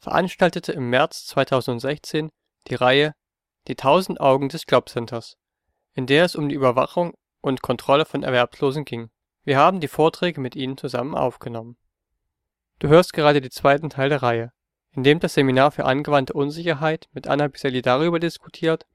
[0.00, 2.30] veranstaltete im März 2016
[2.68, 3.14] die Reihe
[3.66, 5.36] Die tausend Augen des Jobcenters,
[5.94, 9.10] in der es um die Überwachung und Kontrolle von Erwerbslosen ging.
[9.44, 11.76] Wir haben die Vorträge mit ihnen zusammen aufgenommen.
[12.78, 14.52] Du hörst gerade den zweiten Teil der Reihe,
[14.92, 18.86] in dem das Seminar für angewandte Unsicherheit mit Anna Biselli darüber diskutiert,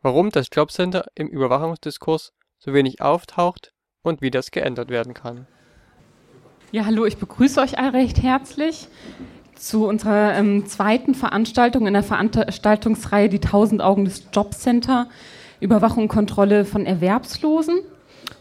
[0.00, 3.72] warum das Jobcenter im Überwachungsdiskurs so wenig auftaucht
[4.02, 5.46] und wie das geändert werden kann.
[6.72, 8.88] Ja, hallo, ich begrüße euch alle recht herzlich
[9.56, 15.08] zu unserer ähm, zweiten Veranstaltung in der Veranstaltungsreihe Die 1000 Augen des Jobcenter,
[15.60, 17.80] Überwachung und Kontrolle von Erwerbslosen.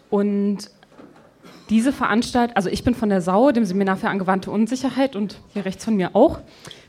[0.09, 0.69] Und
[1.69, 5.65] diese Veranstaltung, also ich bin von der SAU, dem Seminar für angewandte Unsicherheit und hier
[5.65, 6.39] rechts von mir auch.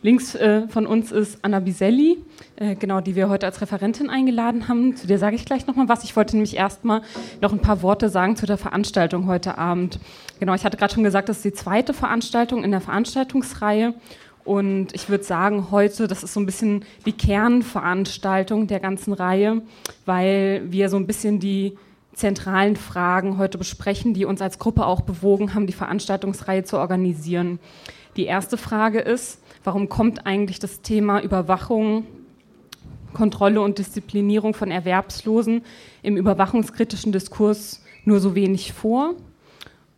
[0.02, 2.18] Links äh, von uns ist Anna Biselli,
[2.56, 4.94] äh, genau, die wir heute als Referentin eingeladen haben.
[4.94, 6.05] Zu der sage ich gleich nochmal was.
[6.05, 7.00] Ich wollte nämlich erstmal
[7.40, 9.98] noch ein paar Worte sagen zu der Veranstaltung heute Abend.
[10.39, 13.95] Genau, ich hatte gerade schon gesagt, das ist die zweite Veranstaltung in der Veranstaltungsreihe.
[14.45, 19.62] Und ich würde sagen, heute, das ist so ein bisschen die Kernveranstaltung der ganzen Reihe,
[20.05, 21.77] weil wir so ein bisschen die
[22.12, 27.59] zentralen Fragen heute besprechen, die uns als Gruppe auch bewogen haben, die Veranstaltungsreihe zu organisieren.
[28.17, 32.07] Die erste Frage ist, warum kommt eigentlich das Thema Überwachung,
[33.12, 35.62] Kontrolle und Disziplinierung von Erwerbslosen
[36.03, 39.14] im überwachungskritischen Diskurs nur so wenig vor?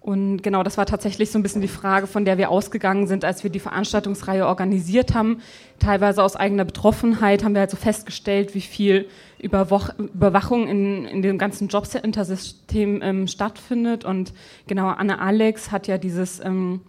[0.08, 3.26] Und genau, das war tatsächlich so ein bisschen die Frage, von der wir ausgegangen sind,
[3.26, 5.42] als wir die Veranstaltungsreihe organisiert haben.
[5.80, 9.06] Teilweise aus eigener Betroffenheit haben wir also festgestellt, wie viel
[9.38, 14.06] Überwoch Überwachung in, in dem ganzen Jobcenter-System ähm, stattfindet.
[14.06, 14.32] Und
[14.66, 16.80] genau, Anne Alex hat ja dieses, ähm,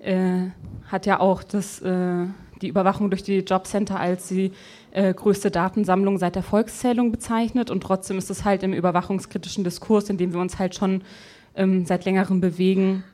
[0.00, 0.48] äh,
[0.88, 2.26] hat ja auch das, äh,
[2.60, 4.50] die Überwachung durch die Jobcenter als die
[4.90, 7.70] äh, größte Datensammlung seit der Volkszählung bezeichnet.
[7.70, 11.02] Und trotzdem ist es halt im überwachungskritischen Diskurs, in dem wir uns halt schon
[11.56, 13.04] ähm, seit längerem bewegen,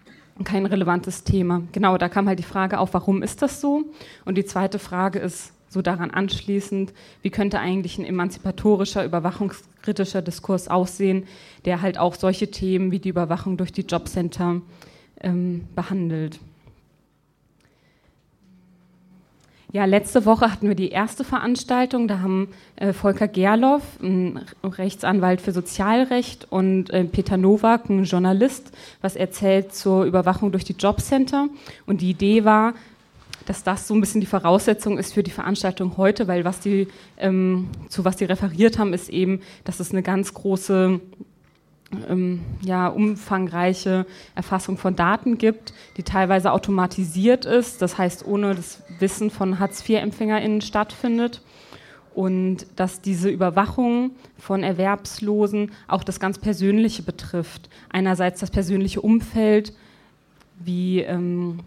[0.45, 1.62] kein relevantes Thema.
[1.73, 3.84] Genau, da kam halt die Frage auf, warum ist das so?
[4.25, 6.93] Und die zweite Frage ist so daran anschließend,
[7.23, 11.27] wie könnte eigentlich ein emanzipatorischer, überwachungskritischer Diskurs aussehen,
[11.65, 14.62] der halt auch solche Themen wie die Überwachung durch die Jobcenter
[15.21, 16.41] ähm, behandelt.
[19.72, 22.08] Ja, letzte Woche hatten wir die erste Veranstaltung.
[22.08, 28.72] Da haben äh, Volker Gerloff, ein Rechtsanwalt für Sozialrecht, und äh, Peter Nowak, ein Journalist,
[29.00, 31.48] was erzählt zur Überwachung durch die Jobcenter.
[31.86, 32.75] Und die Idee war,
[33.47, 36.88] dass das so ein bisschen die Voraussetzung ist für die Veranstaltung heute, weil was die,
[37.16, 41.00] ähm, zu was die referiert haben, ist eben, dass es eine ganz große
[42.09, 48.83] ähm, ja, umfangreiche Erfassung von Daten gibt, die teilweise automatisiert ist, das heißt ohne das
[48.99, 51.43] Wissen von Hartz-IV-EmpfängerInnen stattfindet.
[52.12, 57.71] Und dass diese Überwachung von Erwerbslosen auch das ganz Persönliche betrifft.
[57.89, 59.73] Einerseits das persönliche Umfeld,
[60.59, 61.61] wie, ähm,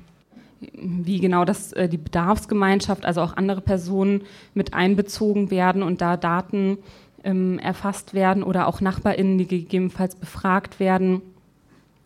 [0.59, 4.23] wie genau das, äh, die Bedarfsgemeinschaft, also auch andere Personen
[4.53, 6.78] mit einbezogen werden und da Daten
[7.23, 11.22] ähm, erfasst werden oder auch NachbarInnen, die gegebenenfalls befragt werden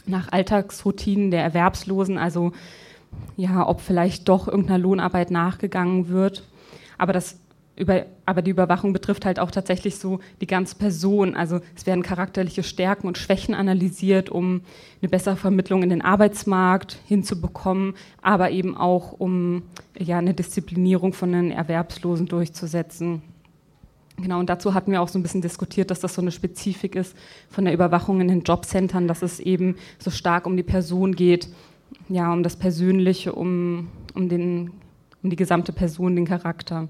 [0.05, 2.53] nach Alltagsroutinen der Erwerbslosen, also
[3.35, 6.43] ja, ob vielleicht doch irgendeiner Lohnarbeit nachgegangen wird.
[6.97, 7.39] Aber das
[7.77, 11.35] über, aber die Überwachung betrifft halt auch tatsächlich so die ganze Person.
[11.35, 14.61] Also es werden charakterliche Stärken und Schwächen analysiert, um
[14.99, 19.61] eine bessere Vermittlung in den Arbeitsmarkt hinzubekommen, aber eben auch um
[19.97, 23.21] ja eine Disziplinierung von den Erwerbslosen durchzusetzen.
[24.19, 26.95] Genau, und dazu hatten wir auch so ein bisschen diskutiert, dass das so eine Spezifik
[26.95, 27.15] ist
[27.49, 31.49] von der Überwachung in den Jobcentern, dass es eben so stark um die Person geht,
[32.09, 34.71] ja, um das Persönliche, um, um, den,
[35.21, 36.87] um die gesamte Person, den Charakter.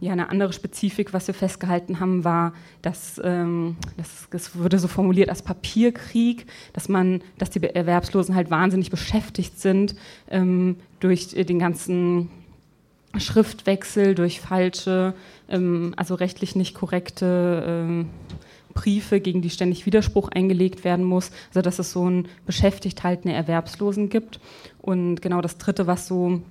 [0.00, 4.88] Ja, eine andere Spezifik, was wir festgehalten haben, war, dass ähm, das, das wurde so
[4.88, 9.94] formuliert als Papierkrieg, dass man, dass die Erwerbslosen halt wahnsinnig beschäftigt sind
[10.28, 12.30] ähm, durch den ganzen
[13.20, 15.14] Schriftwechsel, durch falsche,
[15.48, 18.10] ähm, also rechtlich nicht korrekte ähm,
[18.74, 21.30] Briefe, gegen die ständig Widerspruch eingelegt werden muss.
[21.48, 24.40] Also dass es so ein beschäftigt haltende Erwerbslosen gibt.
[24.80, 26.42] Und genau das Dritte, was so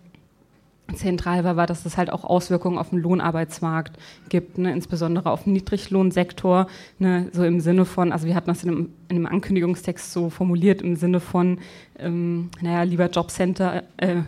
[0.96, 3.98] zentral war, war, dass es halt auch Auswirkungen auf den Lohnarbeitsmarkt
[4.30, 6.68] gibt, ne, insbesondere auf den Niedriglohnsektor,
[7.00, 10.30] ne, so im Sinne von, also wir hatten das in einem, in einem Ankündigungstext so
[10.30, 11.60] formuliert, im Sinne von,
[11.98, 14.22] ähm, naja, lieber Jobcenter, äh,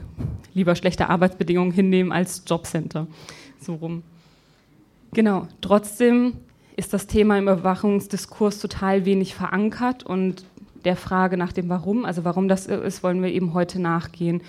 [0.54, 3.08] lieber schlechte Arbeitsbedingungen hinnehmen als Jobcenter,
[3.60, 4.04] so rum.
[5.14, 6.34] Genau, trotzdem
[6.78, 10.46] ist das Thema im Überwachungsdiskurs total wenig verankert und
[10.84, 14.42] der Frage nach dem Warum, also warum das ist, wollen wir eben heute nachgehen.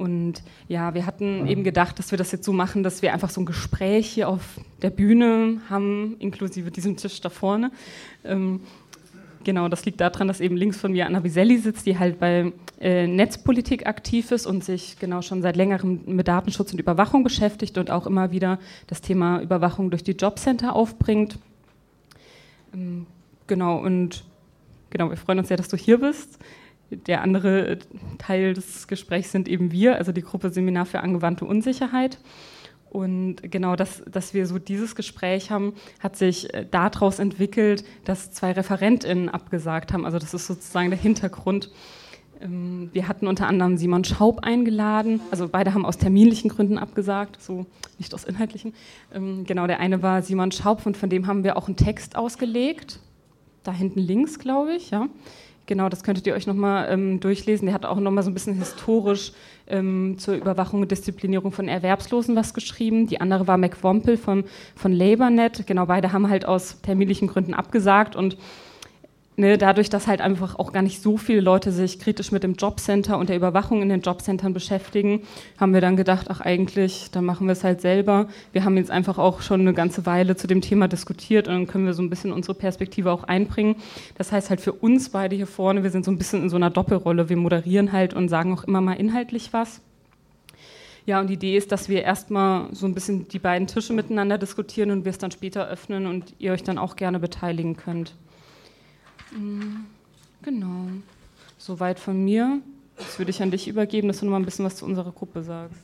[0.00, 3.28] Und ja, wir hatten eben gedacht, dass wir das jetzt so machen, dass wir einfach
[3.28, 7.70] so ein Gespräch hier auf der Bühne haben, inklusive diesem Tisch da vorne.
[8.24, 8.62] Ähm,
[9.44, 12.50] genau, das liegt daran, dass eben links von mir Anna Viselli sitzt, die halt bei
[12.80, 17.76] äh, Netzpolitik aktiv ist und sich genau schon seit längerem mit Datenschutz und Überwachung beschäftigt
[17.76, 21.38] und auch immer wieder das Thema Überwachung durch die Jobcenter aufbringt.
[22.72, 23.04] Ähm,
[23.46, 24.24] genau, und
[24.88, 26.38] genau, wir freuen uns sehr, dass du hier bist.
[26.90, 27.78] Der andere
[28.18, 32.18] Teil des Gesprächs sind eben wir, also die Gruppe Seminar für angewandte Unsicherheit.
[32.90, 38.32] Und genau, dass, dass wir so dieses Gespräch haben, hat sich äh, daraus entwickelt, dass
[38.32, 40.04] zwei ReferentInnen abgesagt haben.
[40.04, 41.70] Also das ist sozusagen der Hintergrund.
[42.40, 45.20] Ähm, wir hatten unter anderem Simon Schaub eingeladen.
[45.30, 47.66] Also beide haben aus terminlichen Gründen abgesagt, so
[47.98, 48.74] nicht aus inhaltlichen.
[49.14, 52.16] Ähm, genau, der eine war Simon Schaub und von dem haben wir auch einen Text
[52.16, 52.98] ausgelegt.
[53.62, 55.06] Da hinten links, glaube ich, ja.
[55.70, 57.66] Genau, das könntet ihr euch nochmal ähm, durchlesen.
[57.66, 59.30] Der hat auch nochmal so ein bisschen historisch
[59.68, 63.06] ähm, zur Überwachung und Disziplinierung von Erwerbslosen was geschrieben.
[63.06, 64.42] Die andere war McWompel von,
[64.74, 65.68] von LabourNet.
[65.68, 68.36] Genau, beide haben halt aus terminlichen Gründen abgesagt und
[69.40, 72.56] Ne, dadurch, dass halt einfach auch gar nicht so viele Leute sich kritisch mit dem
[72.56, 75.22] Jobcenter und der Überwachung in den Jobcentern beschäftigen,
[75.58, 78.28] haben wir dann gedacht, ach eigentlich, dann machen wir es halt selber.
[78.52, 81.66] Wir haben jetzt einfach auch schon eine ganze Weile zu dem Thema diskutiert und dann
[81.66, 83.76] können wir so ein bisschen unsere Perspektive auch einbringen.
[84.18, 86.56] Das heißt halt für uns beide hier vorne, wir sind so ein bisschen in so
[86.56, 87.30] einer Doppelrolle.
[87.30, 89.80] Wir moderieren halt und sagen auch immer mal inhaltlich was.
[91.06, 94.36] Ja, und die Idee ist, dass wir erstmal so ein bisschen die beiden Tische miteinander
[94.36, 98.14] diskutieren und wir es dann später öffnen und ihr euch dann auch gerne beteiligen könnt.
[99.32, 99.84] Mm,
[100.42, 100.86] genau.
[101.58, 102.60] Soweit von mir.
[102.98, 105.12] Jetzt würde ich an dich übergeben, dass du noch mal ein bisschen was zu unserer
[105.12, 105.80] Gruppe sagst.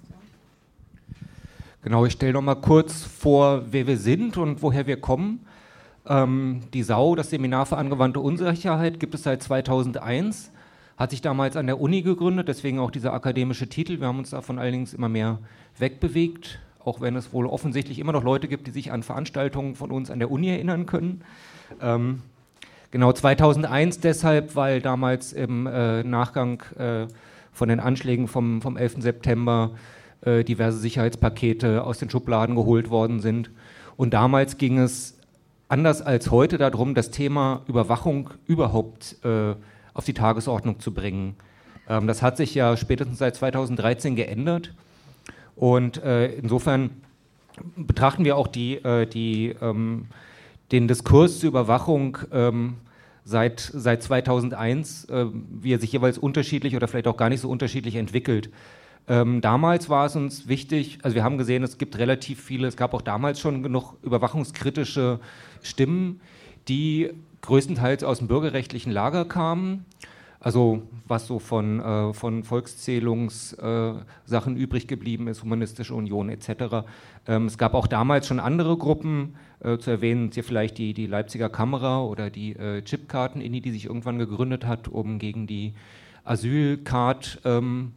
[1.82, 5.46] Genau, ich stelle noch mal kurz vor, wer wir sind und woher wir kommen.
[6.04, 10.50] Ähm, die SAU, das Seminar für angewandte Unsicherheit, gibt es seit 2001.
[10.96, 14.00] Hat sich damals an der Uni gegründet, deswegen auch dieser akademische Titel.
[14.00, 15.38] Wir haben uns davon allerdings immer mehr
[15.78, 19.90] wegbewegt, auch wenn es wohl offensichtlich immer noch Leute gibt, die sich an Veranstaltungen von
[19.90, 21.22] uns an der Uni erinnern können.
[21.80, 22.22] Ähm,
[22.96, 27.06] Genau 2001 deshalb, weil damals im äh, Nachgang äh,
[27.52, 29.02] von den Anschlägen vom, vom 11.
[29.02, 29.72] September
[30.22, 33.50] äh, diverse Sicherheitspakete aus den Schubladen geholt worden sind.
[33.98, 35.18] Und damals ging es
[35.68, 39.54] anders als heute darum, das Thema Überwachung überhaupt äh,
[39.92, 41.34] auf die Tagesordnung zu bringen.
[41.90, 44.72] Ähm, das hat sich ja spätestens seit 2013 geändert.
[45.54, 47.02] Und äh, insofern
[47.76, 50.06] betrachten wir auch die, äh, die ähm,
[50.72, 52.76] den Diskurs zur Überwachung ähm,
[53.26, 57.50] seit, seit 2001, äh, wie er sich jeweils unterschiedlich oder vielleicht auch gar nicht so
[57.50, 58.50] unterschiedlich entwickelt.
[59.08, 62.76] Ähm, damals war es uns wichtig, also wir haben gesehen, es gibt relativ viele, es
[62.76, 65.18] gab auch damals schon genug überwachungskritische
[65.60, 66.20] Stimmen,
[66.68, 67.10] die
[67.42, 69.84] größtenteils aus dem bürgerrechtlichen Lager kamen
[70.46, 74.06] also was so von, äh, von Volkszählungssachen
[74.56, 76.86] äh, übrig geblieben ist, Humanistische Union etc.
[77.26, 81.08] Ähm, es gab auch damals schon andere Gruppen, äh, zu erwähnen hier vielleicht die, die
[81.08, 85.74] Leipziger Kamera oder die äh, Chipkarten, die sich irgendwann gegründet hat, um gegen die
[86.22, 87.94] Asylcard ähm,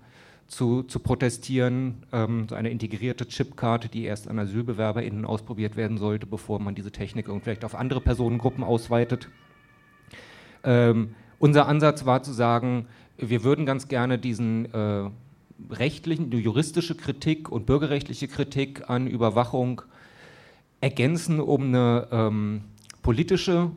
[0.48, 1.98] zu, zu protestieren.
[2.12, 6.92] Ähm, so eine integrierte Chipkarte, die erst an AsylbewerberInnen ausprobiert werden sollte, bevor man diese
[6.92, 9.30] Technik vielleicht auf andere Personengruppen ausweitet.
[10.64, 15.10] Ähm, unser Ansatz war zu sagen, wir würden ganz gerne diesen äh,
[15.72, 19.82] rechtlichen, die juristische Kritik und bürgerrechtliche Kritik an Überwachung
[20.82, 22.62] ergänzen um eine ähm,
[23.02, 23.72] politische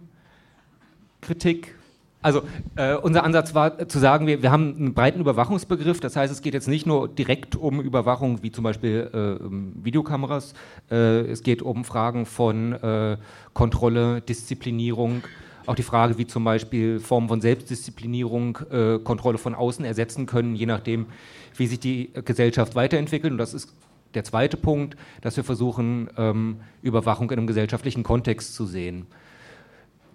[1.21, 1.75] Kritik.
[2.21, 2.43] Also
[2.77, 6.41] äh, unser Ansatz war zu sagen, wir, wir haben einen breiten Überwachungsbegriff, das heißt, es
[6.41, 10.55] geht jetzt nicht nur direkt um Überwachung wie zum Beispiel äh, Videokameras,
[10.89, 13.17] äh, es geht um Fragen von äh,
[13.55, 15.23] Kontrolle, Disziplinierung,
[15.67, 20.55] auch die Frage, wie zum Beispiel Formen von Selbstdisziplinierung äh, Kontrolle von außen ersetzen können,
[20.55, 21.07] je nachdem,
[21.57, 23.33] wie sich die Gesellschaft weiterentwickelt.
[23.33, 23.73] Und das ist
[24.15, 29.07] der zweite Punkt, dass wir versuchen, ähm, Überwachung in einem gesellschaftlichen Kontext zu sehen.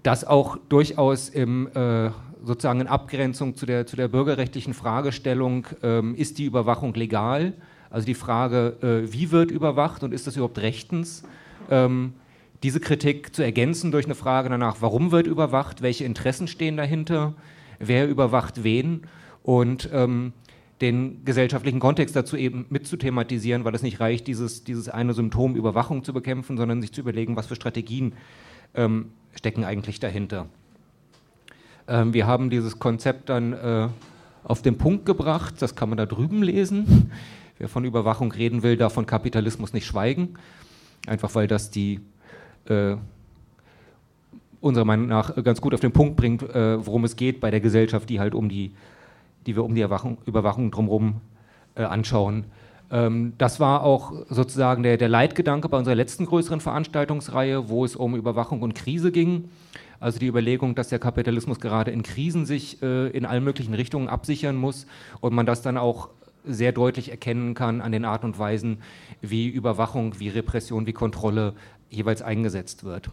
[0.04, 2.12] Das auch durchaus im, äh,
[2.44, 7.54] sozusagen in Abgrenzung zu der, zu der bürgerrechtlichen Fragestellung, ähm, ist die Überwachung legal?
[7.90, 11.24] Also die Frage, äh, wie wird überwacht und ist das überhaupt rechtens?
[11.70, 12.14] Ähm,
[12.64, 17.34] diese Kritik zu ergänzen durch eine Frage danach, warum wird überwacht, welche Interessen stehen dahinter,
[17.80, 19.02] wer überwacht wen
[19.44, 20.34] und ähm,
[20.82, 26.04] den gesellschaftlichen Kontext dazu eben mitzuthematisieren, weil es nicht reicht, dieses, dieses eine Symptom Überwachung
[26.04, 28.14] zu bekämpfen, sondern sich zu überlegen, was für Strategien
[28.76, 30.48] ähm, stecken eigentlich dahinter.
[31.88, 33.88] Ähm, wir haben dieses Konzept dann äh,
[34.44, 37.12] auf den Punkt gebracht, das kann man da drüben lesen.
[37.58, 40.36] Wer von Überwachung reden will, darf von Kapitalismus nicht schweigen,
[41.08, 42.02] einfach weil das die
[42.70, 42.98] äh,
[44.62, 47.60] unserer Meinung nach ganz gut auf den Punkt bringt, äh, worum es geht bei der
[47.60, 48.72] Gesellschaft, die halt um die
[49.48, 51.22] die wir um die Erwachung, Überwachung drumherum
[51.76, 52.46] äh, anschauen.
[52.92, 57.96] Ähm, das war auch sozusagen der, der Leitgedanke bei unserer letzten größeren Veranstaltungsreihe, wo es
[57.96, 59.50] um Überwachung und Krise ging.
[60.00, 64.10] Also die Überlegung, dass der Kapitalismus gerade in Krisen sich äh, in allen möglichen Richtungen
[64.10, 64.86] absichern muss
[65.22, 66.10] und man das dann auch
[66.46, 68.78] sehr deutlich erkennen kann an den Art und Weisen,
[69.22, 71.54] wie Überwachung, wie Repression, wie Kontrolle
[71.90, 73.10] jeweils eingesetzt wird.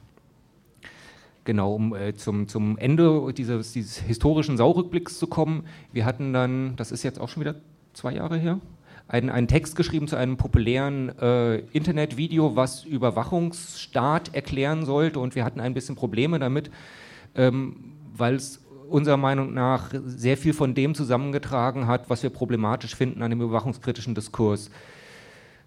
[1.45, 5.65] Genau, um äh, zum, zum Ende dieses, dieses historischen Saurückblicks zu kommen.
[5.93, 7.57] Wir hatten dann, das ist jetzt auch schon wieder
[7.93, 8.61] zwei Jahre her,
[9.09, 15.21] einen, einen Text geschrieben zu einem populären äh, Internetvideo, was Überwachungsstaat erklären sollte.
[15.21, 16.71] Und wir hatten ein bisschen Probleme damit,
[17.35, 22.95] ähm, weil es unserer Meinung nach sehr viel von dem zusammengetragen hat, was wir problematisch
[22.95, 24.71] finden an dem überwachungskritischen Diskurs.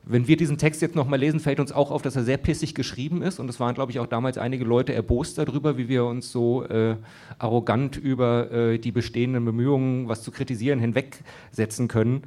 [0.09, 2.73] Wenn wir diesen Text jetzt nochmal lesen, fällt uns auch auf, dass er sehr pissig
[2.73, 3.39] geschrieben ist.
[3.39, 6.63] Und es waren, glaube ich, auch damals einige Leute erbost darüber, wie wir uns so
[6.63, 6.95] äh,
[7.37, 12.23] arrogant über äh, die bestehenden Bemühungen, was zu kritisieren, hinwegsetzen können.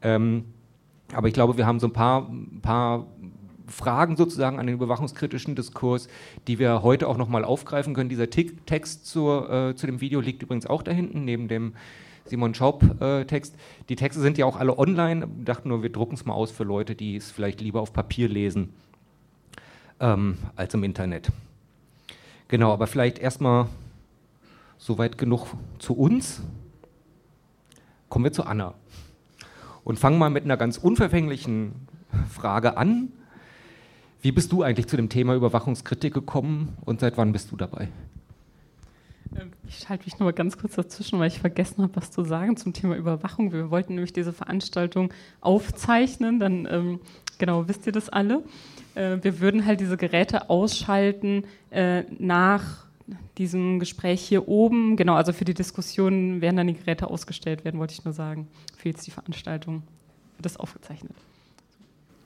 [0.00, 0.44] Ähm,
[1.12, 2.30] aber ich glaube, wir haben so ein paar,
[2.62, 3.08] paar
[3.66, 6.06] Fragen sozusagen an den überwachungskritischen Diskurs,
[6.46, 8.10] die wir heute auch nochmal aufgreifen können.
[8.10, 11.74] Dieser Text zur, äh, zu dem Video liegt übrigens auch da hinten, neben dem
[12.24, 13.54] Simon Schaub-Text.
[13.54, 15.28] Äh, die Texte sind ja auch alle online.
[15.44, 18.28] Dachten nur, wir drucken es mal aus für Leute, die es vielleicht lieber auf Papier
[18.28, 18.72] lesen
[20.00, 21.30] ähm, als im Internet.
[22.48, 23.66] Genau, aber vielleicht erstmal
[24.78, 26.42] soweit genug zu uns.
[28.08, 28.74] Kommen wir zu Anna.
[29.82, 31.72] Und fangen mal mit einer ganz unverfänglichen
[32.30, 33.08] Frage an.
[34.22, 37.88] Wie bist du eigentlich zu dem Thema Überwachungskritik gekommen und seit wann bist du dabei?
[39.36, 42.24] Ähm, ich schalte mich noch mal ganz kurz dazwischen, weil ich vergessen habe, was zu
[42.24, 43.52] sagen zum Thema Überwachung.
[43.52, 47.00] Wir wollten nämlich diese Veranstaltung aufzeichnen, dann ähm,
[47.38, 48.42] genau wisst ihr das alle.
[48.94, 52.84] Äh, wir würden halt diese Geräte ausschalten äh, nach
[53.38, 54.96] diesem Gespräch hier oben.
[54.96, 58.48] Genau, also für die Diskussion werden dann die Geräte ausgestellt werden, wollte ich nur sagen.
[58.76, 59.82] Für jetzt die Veranstaltung
[60.36, 61.12] wird das aufgezeichnet.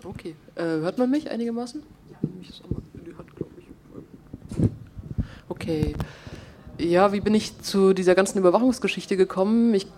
[0.05, 1.83] Okay, äh, hört man mich einigermaßen?
[2.11, 4.69] Ja, mich ist aber in die Hand, glaube ich.
[5.49, 5.95] Okay.
[6.79, 9.75] Ja, wie bin ich zu dieser ganzen Überwachungsgeschichte gekommen?
[9.75, 9.89] Ich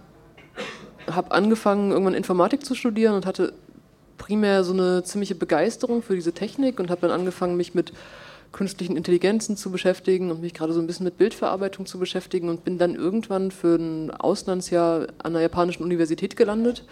[1.11, 3.53] habe angefangen, irgendwann Informatik zu studieren und hatte
[4.17, 7.93] primär so eine ziemliche Begeisterung für diese Technik und habe dann angefangen, mich mit
[8.53, 12.65] künstlichen Intelligenzen zu beschäftigen und mich gerade so ein bisschen mit Bildverarbeitung zu beschäftigen und
[12.65, 16.85] bin dann irgendwann für ein Auslandsjahr an einer japanischen Universität gelandet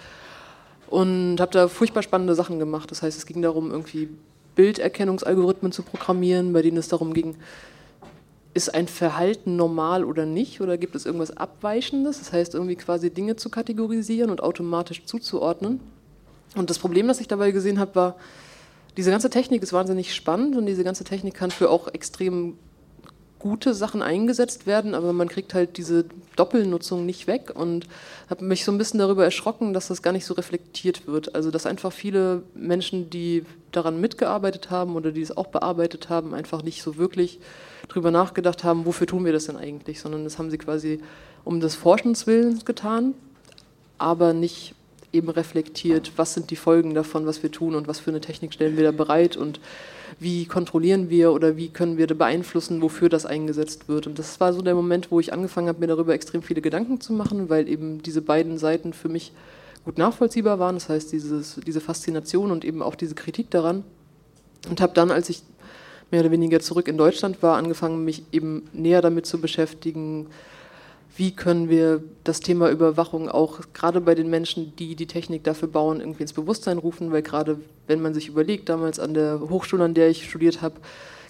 [0.88, 2.90] und habe da furchtbar spannende Sachen gemacht.
[2.90, 4.11] Das heißt, es ging darum, irgendwie
[4.54, 7.37] Bilderkennungsalgorithmen zu programmieren, bei denen es darum ging,
[8.55, 10.61] ist ein Verhalten normal oder nicht?
[10.61, 12.19] Oder gibt es irgendwas Abweichendes?
[12.19, 15.81] Das heißt, irgendwie quasi Dinge zu kategorisieren und automatisch zuzuordnen.
[16.57, 18.17] Und das Problem, das ich dabei gesehen habe, war,
[18.97, 22.59] diese ganze Technik ist wahnsinnig spannend und diese ganze Technik kann für auch extrem
[23.38, 26.04] gute Sachen eingesetzt werden, aber man kriegt halt diese
[26.37, 27.87] Doppelnutzung nicht weg und
[28.28, 31.35] habe mich so ein bisschen darüber erschrocken, dass das gar nicht so reflektiert wird.
[31.35, 36.35] Also dass einfach viele Menschen, die daran mitgearbeitet haben oder die es auch bearbeitet haben,
[36.35, 37.38] einfach nicht so wirklich
[37.88, 41.00] drüber nachgedacht haben, wofür tun wir das denn eigentlich, sondern das haben sie quasi
[41.45, 43.14] um des Forschens Willens getan,
[43.99, 44.75] aber nicht
[45.12, 48.52] eben reflektiert, was sind die Folgen davon, was wir tun und was für eine Technik
[48.52, 49.61] stellen wir da bereit und
[50.19, 54.07] wie kontrollieren wir oder wie können wir beeinflussen, wofür das eingesetzt wird.
[54.07, 57.00] Und das war so der Moment, wo ich angefangen habe, mir darüber extrem viele Gedanken
[57.00, 59.33] zu machen, weil eben diese beiden Seiten für mich
[59.85, 60.77] gut nachvollziehbar waren.
[60.77, 63.85] Das heißt, dieses, diese Faszination und eben auch diese Kritik daran.
[64.69, 65.43] Und habe dann, als ich
[66.11, 70.27] mehr oder weniger zurück in Deutschland war, angefangen, mich eben näher damit zu beschäftigen,
[71.19, 75.67] wie können wir das Thema Überwachung auch gerade bei den Menschen, die die Technik dafür
[75.67, 77.59] bauen, irgendwie ins Bewusstsein rufen, weil gerade
[77.89, 80.77] wenn man sich überlegt, damals an der Hochschule, an der ich studiert habe,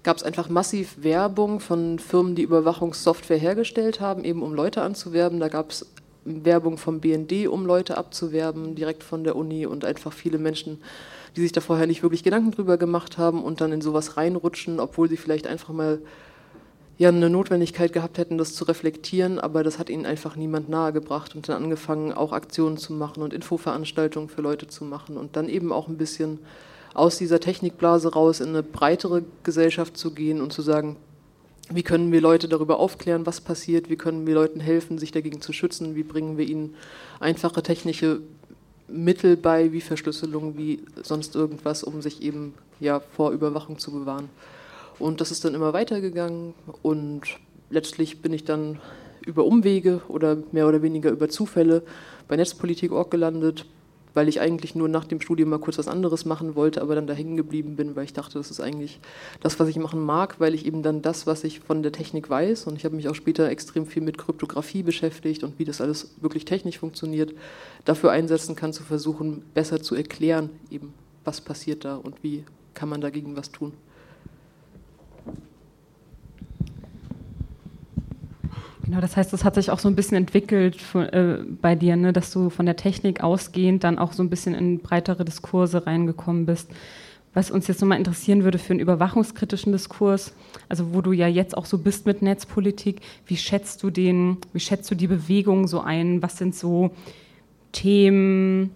[0.03, 5.41] gab es einfach massiv Werbung von Firmen, die Überwachungssoftware hergestellt haben, eben um Leute anzuwerben.
[5.41, 5.87] Da gab es
[6.27, 10.83] Werbung vom BND, um Leute abzuwerben, direkt von der Uni und einfach viele Menschen,
[11.35, 14.81] die sich da vorher nicht wirklich Gedanken drüber gemacht haben und dann in sowas reinrutschen,
[14.81, 16.01] obwohl sie vielleicht einfach mal
[16.99, 21.37] ja eine Notwendigkeit gehabt hätten, das zu reflektieren, aber das hat ihnen einfach niemand nahegebracht
[21.37, 25.49] und dann angefangen, auch Aktionen zu machen und Infoveranstaltungen für Leute zu machen und dann
[25.49, 26.41] eben auch ein bisschen
[26.95, 30.97] aus dieser Technikblase raus in eine breitere Gesellschaft zu gehen und zu sagen,
[31.71, 35.41] wie können wir Leute darüber aufklären, was passiert, wie können wir Leuten helfen, sich dagegen
[35.41, 36.75] zu schützen, wie bringen wir ihnen
[37.21, 38.21] einfache technische
[38.89, 44.31] Mittel bei wie Verschlüsselung, wie sonst irgendwas, um sich eben ja vor Überwachung zu bewahren.
[44.99, 47.23] Und das ist dann immer weitergegangen und
[47.71, 48.81] letztlich bin ich dann
[49.25, 51.83] über Umwege oder mehr oder weniger über Zufälle
[52.27, 53.67] bei Netzpolitik.org gelandet,
[54.15, 57.07] weil ich eigentlich nur nach dem Studium mal kurz was anderes machen wollte, aber dann
[57.07, 59.01] da hängen geblieben bin, weil ich dachte, das ist eigentlich
[59.41, 62.29] das, was ich machen mag, weil ich eben dann das, was ich von der Technik
[62.29, 65.81] weiß und ich habe mich auch später extrem viel mit Kryptographie beschäftigt und wie das
[65.81, 67.35] alles wirklich technisch funktioniert,
[67.85, 72.89] dafür einsetzen kann, zu versuchen, besser zu erklären, eben was passiert da und wie kann
[72.89, 73.73] man dagegen was tun.
[78.89, 81.95] Genau, das heißt, das hat sich auch so ein bisschen entwickelt von, äh, bei dir,
[81.95, 85.87] ne, dass du von der Technik ausgehend dann auch so ein bisschen in breitere Diskurse
[85.87, 86.71] reingekommen bist.
[87.35, 90.33] Was uns jetzt nochmal interessieren würde für einen überwachungskritischen Diskurs,
[90.71, 94.61] also wo du ja jetzt auch so bist mit Netzpolitik, wie schätzt du den, wie
[94.61, 96.23] schätzt du die Bewegung so ein?
[96.23, 96.91] Was sind so
[97.73, 98.71] Themen,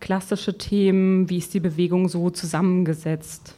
[0.00, 1.28] klassische Themen?
[1.28, 3.57] Wie ist die Bewegung so zusammengesetzt?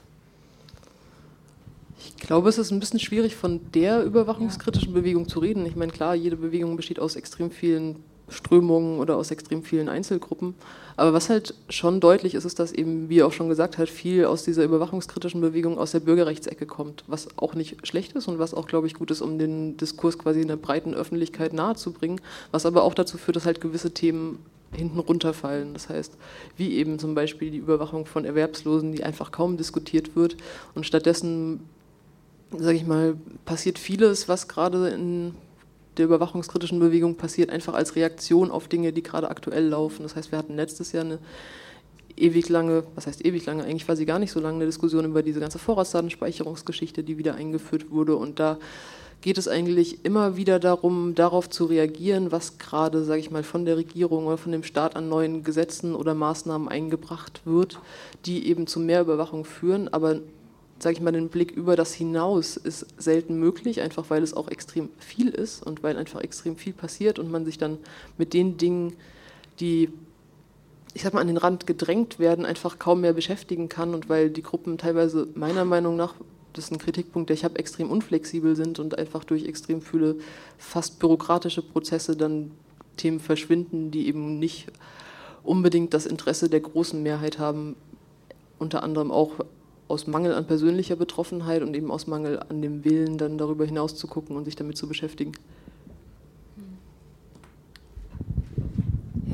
[2.03, 5.67] Ich glaube, es ist ein bisschen schwierig, von der überwachungskritischen Bewegung zu reden.
[5.67, 7.97] Ich meine, klar, jede Bewegung besteht aus extrem vielen
[8.31, 10.55] Strömungen oder aus extrem vielen Einzelgruppen.
[10.97, 14.25] Aber was halt schon deutlich ist, ist, dass eben, wie auch schon gesagt hat, viel
[14.25, 18.55] aus dieser überwachungskritischen Bewegung aus der Bürgerrechtsecke kommt, was auch nicht schlecht ist und was
[18.55, 22.67] auch, glaube ich, gut ist, um den Diskurs quasi in der breiten Öffentlichkeit nahezubringen, was
[22.67, 24.39] aber auch dazu führt, dass halt gewisse Themen
[24.73, 25.75] hinten runterfallen.
[25.75, 26.17] Das heißt,
[26.57, 30.37] wie eben zum Beispiel die Überwachung von Erwerbslosen, die einfach kaum diskutiert wird
[30.75, 31.61] und stattdessen
[32.57, 35.35] sage ich mal, passiert vieles, was gerade in
[35.97, 40.03] der überwachungskritischen Bewegung passiert, einfach als Reaktion auf Dinge, die gerade aktuell laufen.
[40.03, 41.19] Das heißt, wir hatten letztes Jahr eine
[42.17, 45.05] ewig lange, was heißt ewig lange, eigentlich war sie gar nicht so lange, eine Diskussion
[45.05, 48.17] über diese ganze Vorratsdatenspeicherungsgeschichte, die wieder eingeführt wurde.
[48.17, 48.59] Und da
[49.21, 53.65] geht es eigentlich immer wieder darum, darauf zu reagieren, was gerade, sage ich mal, von
[53.65, 57.79] der Regierung oder von dem Staat an neuen Gesetzen oder Maßnahmen eingebracht wird,
[58.27, 60.21] die eben zu mehr Überwachung führen, aber
[60.83, 64.49] sage ich mal, den Blick über das hinaus ist selten möglich, einfach weil es auch
[64.49, 67.79] extrem viel ist und weil einfach extrem viel passiert und man sich dann
[68.17, 68.95] mit den Dingen,
[69.61, 69.91] die,
[70.95, 74.31] ich sag mal, an den Rand gedrängt werden, einfach kaum mehr beschäftigen kann und weil
[74.31, 76.15] die Gruppen teilweise meiner Meinung nach,
[76.55, 80.17] das ist ein Kritikpunkt, der ich habe, extrem unflexibel sind und einfach durch extrem viele
[80.57, 82.53] fast bürokratische Prozesse dann
[82.97, 84.69] Themen verschwinden, die eben nicht
[85.43, 87.77] unbedingt das Interesse der großen Mehrheit haben,
[88.59, 89.33] unter anderem auch
[89.91, 93.97] aus Mangel an persönlicher Betroffenheit und eben aus Mangel an dem Willen, dann darüber hinaus
[93.97, 95.33] zu gucken und sich damit zu beschäftigen.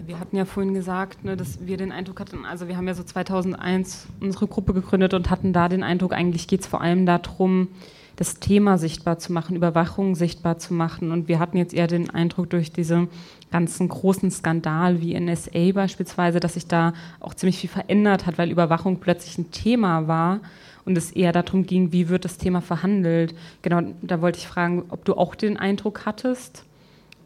[0.07, 2.95] Wir hatten ja vorhin gesagt, ne, dass wir den Eindruck hatten, also wir haben ja
[2.95, 7.07] so 2001 unsere Gruppe gegründet und hatten da den Eindruck, eigentlich geht es vor allem
[7.07, 7.69] darum,
[8.17, 11.13] das Thema sichtbar zu machen, Überwachung sichtbar zu machen.
[11.13, 13.09] Und wir hatten jetzt eher den Eindruck durch diese
[13.53, 18.51] ganzen großen Skandal wie NSA beispielsweise, dass sich da auch ziemlich viel verändert hat, weil
[18.51, 20.41] Überwachung plötzlich ein Thema war
[20.87, 23.35] und es eher darum ging, wie wird das Thema verhandelt.
[23.61, 26.65] Genau, da wollte ich fragen, ob du auch den Eindruck hattest,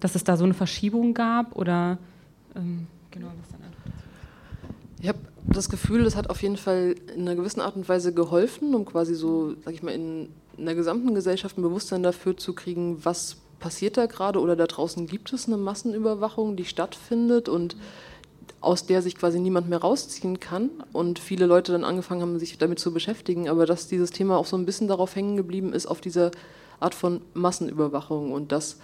[0.01, 1.99] dass es da so eine Verschiebung gab oder
[2.57, 3.61] ähm, genau, was dann
[5.01, 8.13] Ich habe das Gefühl, es hat auf jeden Fall in einer gewissen Art und Weise
[8.13, 10.29] geholfen, um quasi so, sag ich mal, in
[10.61, 14.41] in der gesamten Gesellschaft ein Bewusstsein dafür zu kriegen, was passiert da gerade?
[14.41, 17.77] Oder da draußen gibt es eine Massenüberwachung, die stattfindet und
[18.61, 20.71] aus der sich quasi niemand mehr rausziehen kann?
[20.93, 24.47] Und viele Leute dann angefangen haben, sich damit zu beschäftigen, aber dass dieses Thema auch
[24.47, 26.31] so ein bisschen darauf hängen geblieben ist, auf dieser
[26.79, 28.31] Art von Massenüberwachung.
[28.31, 28.77] Und das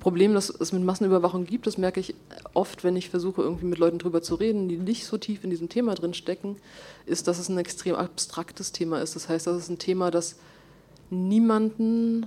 [0.00, 2.14] Problem, das es mit Massenüberwachung gibt, das merke ich
[2.54, 5.50] oft, wenn ich versuche, irgendwie mit Leuten drüber zu reden, die nicht so tief in
[5.50, 6.56] diesem Thema drin stecken,
[7.04, 9.14] ist, dass es ein extrem abstraktes Thema ist.
[9.14, 10.36] Das heißt, das ist ein Thema, das
[11.10, 12.26] niemanden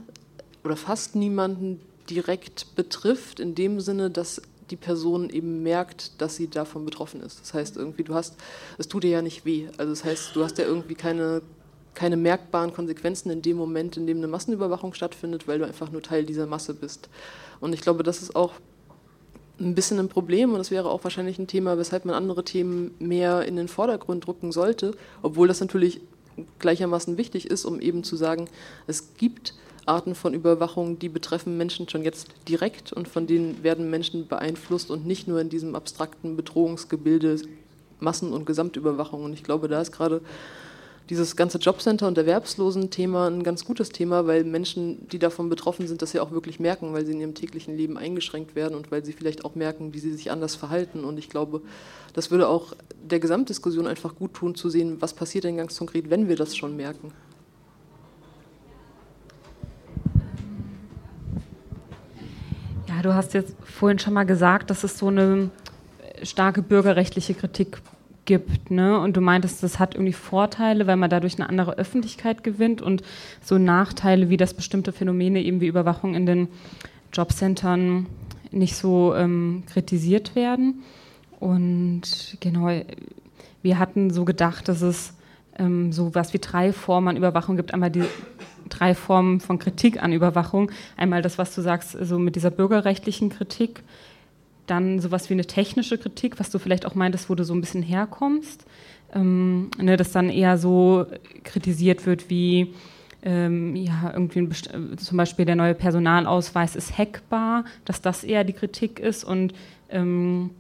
[0.64, 6.48] oder fast niemanden direkt betrifft, in dem Sinne, dass die Person eben merkt, dass sie
[6.48, 7.42] davon betroffen ist.
[7.42, 8.36] Das heißt, irgendwie, du hast,
[8.78, 9.68] es tut dir ja nicht weh.
[9.78, 11.42] Also das heißt, du hast ja irgendwie keine,
[11.94, 16.02] keine merkbaren Konsequenzen in dem Moment, in dem eine Massenüberwachung stattfindet, weil du einfach nur
[16.02, 17.10] Teil dieser Masse bist.
[17.60, 18.54] Und ich glaube, das ist auch
[19.60, 22.96] ein bisschen ein Problem und das wäre auch wahrscheinlich ein Thema, weshalb man andere Themen
[23.00, 26.02] mehr in den Vordergrund rücken sollte, obwohl das natürlich
[26.60, 28.48] gleichermaßen wichtig ist, um eben zu sagen,
[28.88, 29.54] es gibt
[29.86, 34.92] Arten von Überwachung, die betreffen Menschen schon jetzt direkt und von denen werden Menschen beeinflusst
[34.92, 37.42] und nicht nur in diesem abstrakten Bedrohungsgebilde
[38.00, 39.24] Massen- und Gesamtüberwachung.
[39.24, 40.22] Und ich glaube, da ist gerade
[41.10, 46.02] dieses ganze Jobcenter- und Erwerbslosen-Thema ein ganz gutes Thema, weil Menschen, die davon betroffen sind,
[46.02, 49.04] das ja auch wirklich merken, weil sie in ihrem täglichen Leben eingeschränkt werden und weil
[49.04, 51.04] sie vielleicht auch merken, wie sie sich anders verhalten.
[51.04, 51.62] Und ich glaube,
[52.14, 56.10] das würde auch der Gesamtdiskussion einfach gut tun, zu sehen, was passiert denn ganz konkret,
[56.10, 57.12] wenn wir das schon merken.
[62.88, 65.50] Ja, du hast jetzt vorhin schon mal gesagt, dass es so eine
[66.24, 67.82] starke bürgerrechtliche Kritik
[68.26, 68.72] gibt.
[68.72, 69.00] Ne?
[69.00, 73.04] Und du meintest, das hat irgendwie Vorteile, weil man dadurch eine andere Öffentlichkeit gewinnt und
[73.42, 76.48] so Nachteile, wie das bestimmte Phänomene eben wie Überwachung in den
[77.14, 78.08] Jobcentern
[78.52, 80.84] nicht so ähm, kritisiert werden.
[81.40, 82.70] Und genau,
[83.62, 85.14] wir hatten so gedacht, dass es
[85.58, 87.74] ähm, so was wie drei Formen an Überwachung gibt.
[87.74, 88.04] Einmal die
[88.70, 90.72] drei Formen von Kritik an Überwachung.
[90.98, 93.84] Einmal das, was du sagst, so mit dieser bürgerrechtlichen Kritik.
[94.68, 97.62] Dann sowas wie eine technische Kritik, was du vielleicht auch meintest, wo du so ein
[97.62, 98.66] bisschen herkommst.
[99.14, 101.06] Ähm, ne, dass dann eher so
[101.44, 102.74] kritisiert wird wie,
[103.24, 104.48] ähm, ja, irgendwie
[104.98, 109.54] zum Beispiel der neue Personalausweis ist hackbar, dass das eher die Kritik ist und
[109.90, 110.52] ähm,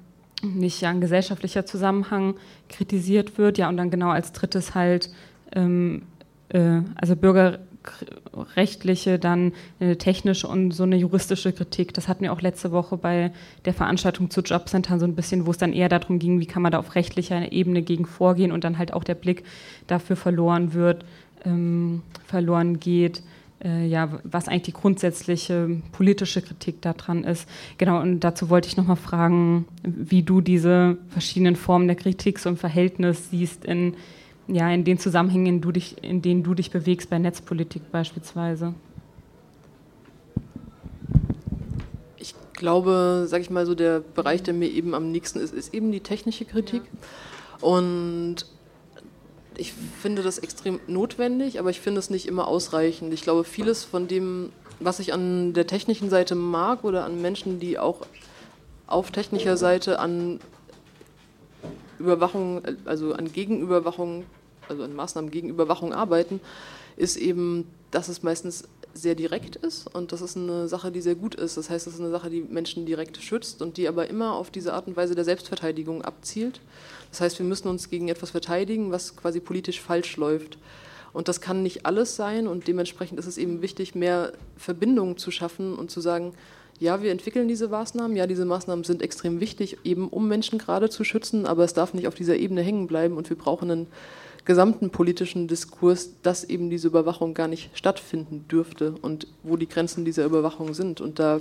[0.43, 2.35] nicht ja, ein gesellschaftlicher Zusammenhang
[2.69, 3.57] kritisiert wird.
[3.57, 5.09] Ja, und dann genau als drittes halt,
[5.53, 6.03] ähm,
[6.49, 7.15] äh, also
[7.83, 11.93] bürgerrechtliche, dann eine technische und so eine juristische Kritik.
[11.93, 13.31] Das hatten wir auch letzte Woche bei
[13.65, 16.61] der Veranstaltung zu Jobcentern so ein bisschen, wo es dann eher darum ging, wie kann
[16.61, 19.43] man da auf rechtlicher Ebene gegen vorgehen und dann halt auch der Blick
[19.87, 21.05] dafür verloren wird,
[21.45, 23.23] ähm, verloren geht
[23.63, 27.47] äh, ja, was eigentlich die grundsätzliche politische Kritik daran ist.
[27.77, 32.49] Genau, und dazu wollte ich nochmal fragen, wie du diese verschiedenen Formen der Kritik so
[32.49, 33.93] im Verhältnis siehst in,
[34.47, 38.73] ja, in den Zusammenhängen, in, du dich, in denen du dich bewegst, bei Netzpolitik beispielsweise.
[42.17, 45.73] Ich glaube, sag ich mal so, der Bereich, der mir eben am nächsten ist, ist
[45.73, 46.83] eben die technische Kritik.
[46.83, 47.67] Ja.
[47.67, 48.45] Und
[49.57, 53.13] ich finde das extrem notwendig, aber ich finde es nicht immer ausreichend.
[53.13, 57.59] Ich glaube, vieles von dem, was ich an der technischen Seite mag oder an Menschen,
[57.59, 58.07] die auch
[58.87, 60.39] auf technischer Seite an
[62.01, 64.25] Überwachung, also an Gegenüberwachung,
[64.67, 66.39] also an Maßnahmen gegen Überwachung arbeiten,
[66.97, 71.15] ist eben, dass es meistens sehr direkt ist und das ist eine Sache, die sehr
[71.15, 71.55] gut ist.
[71.55, 74.51] Das heißt, es ist eine Sache, die Menschen direkt schützt und die aber immer auf
[74.51, 76.59] diese Art und Weise der Selbstverteidigung abzielt.
[77.09, 80.57] Das heißt, wir müssen uns gegen etwas verteidigen, was quasi politisch falsch läuft.
[81.13, 85.31] Und das kann nicht alles sein und dementsprechend ist es eben wichtig, mehr Verbindungen zu
[85.31, 86.33] schaffen und zu sagen,
[86.81, 90.89] ja, wir entwickeln diese Maßnahmen, ja, diese Maßnahmen sind extrem wichtig, eben um Menschen gerade
[90.89, 93.87] zu schützen, aber es darf nicht auf dieser Ebene hängen bleiben und wir brauchen einen
[94.45, 100.05] gesamten politischen Diskurs, dass eben diese Überwachung gar nicht stattfinden dürfte und wo die Grenzen
[100.05, 101.01] dieser Überwachung sind.
[101.01, 101.39] Und da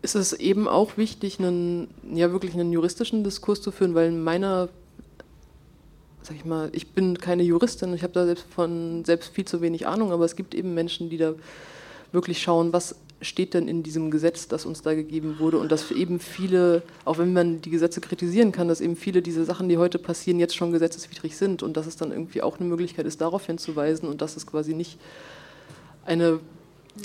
[0.00, 4.24] ist es eben auch wichtig, einen, ja wirklich einen juristischen Diskurs zu führen, weil in
[4.24, 4.70] meiner,
[6.22, 9.60] sag ich mal, ich bin keine Juristin, ich habe da selbst von selbst viel zu
[9.60, 11.34] wenig Ahnung, aber es gibt eben Menschen, die da
[12.12, 15.90] wirklich schauen, was steht denn in diesem Gesetz, das uns da gegeben wurde und dass
[15.90, 19.78] eben viele, auch wenn man die Gesetze kritisieren kann, dass eben viele dieser Sachen, die
[19.78, 23.20] heute passieren, jetzt schon gesetzeswidrig sind und dass es dann irgendwie auch eine Möglichkeit ist,
[23.20, 24.98] darauf hinzuweisen und dass es quasi nicht
[26.04, 26.40] eine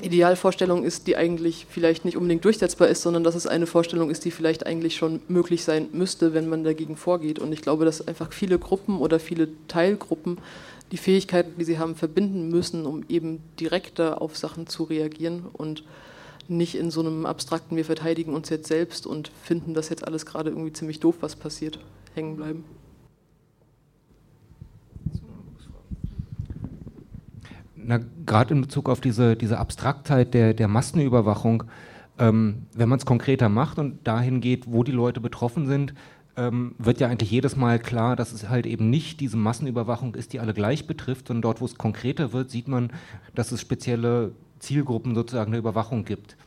[0.01, 4.23] Idealvorstellung ist, die eigentlich vielleicht nicht unbedingt durchsetzbar ist, sondern dass es eine Vorstellung ist,
[4.23, 7.39] die vielleicht eigentlich schon möglich sein müsste, wenn man dagegen vorgeht.
[7.39, 10.37] Und ich glaube, dass einfach viele Gruppen oder viele Teilgruppen
[10.91, 15.83] die Fähigkeiten, die sie haben, verbinden müssen, um eben direkter auf Sachen zu reagieren und
[16.47, 20.25] nicht in so einem abstrakten, wir verteidigen uns jetzt selbst und finden das jetzt alles
[20.25, 21.79] gerade irgendwie ziemlich doof, was passiert,
[22.13, 22.65] hängen bleiben.
[27.83, 31.63] na, gerade in Bezug auf diese, diese Abstraktheit der, der Massenüberwachung,
[32.19, 35.93] ähm, wenn man es konkreter macht und dahin geht, wo die Leute betroffen sind,
[36.37, 40.33] ähm, wird ja eigentlich jedes Mal klar, dass es halt eben nicht diese Massenüberwachung ist,
[40.33, 42.91] die alle gleich betrifft, sondern dort, wo es konkreter wird, sieht man,
[43.35, 46.37] dass es spezielle Zielgruppen sozusagen der Überwachung gibt.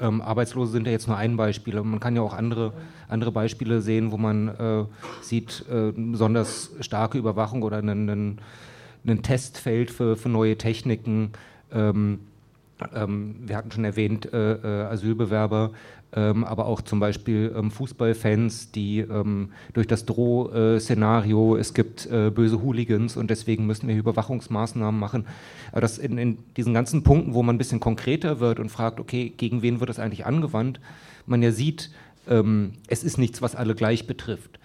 [0.00, 2.72] Ähm, Arbeitslose sind ja jetzt nur ein Beispiel, man kann ja auch andere,
[3.08, 4.84] andere Beispiele sehen, wo man äh,
[5.22, 8.40] sieht, äh, besonders starke Überwachung oder ein
[9.22, 11.32] Testfeld für, für neue Techniken.
[11.72, 12.20] Ähm,
[12.94, 15.72] ähm, wir hatten schon erwähnt, äh, äh, Asylbewerber,
[16.12, 22.30] ähm, aber auch zum Beispiel ähm, Fußballfans, die ähm, durch das Drohszenario, es gibt äh,
[22.30, 25.26] böse Hooligans und deswegen müssen wir Überwachungsmaßnahmen machen.
[25.70, 29.00] Aber das in, in, diesen ganzen Punkten, wo man ein bisschen konkreter wird und fragt,
[29.00, 30.80] okay, gegen wen wird das eigentlich angewandt,
[31.26, 31.90] man ja sieht,
[32.26, 34.58] ähm, es ist nichts, was alle gleich betrifft.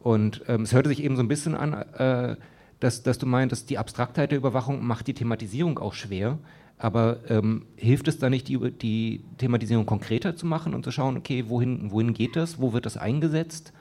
[0.00, 2.36] Und es hörte sich eben so ein bisschen an, äh,
[2.80, 6.38] dass, dass du meintest, die Abstraktheit der Überwachung macht die Thematisierung auch schwer.
[6.78, 11.16] Aber ähm, hilft es da nicht, die, die, Thematisierung konkreter zu machen und zu schauen,
[11.16, 13.72] okay, wohin, wohin geht das, wo wird das eingesetzt?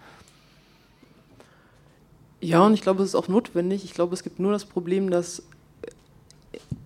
[2.41, 3.83] Ja, und ich glaube, es ist auch notwendig.
[3.83, 5.43] Ich glaube, es gibt nur das Problem, dass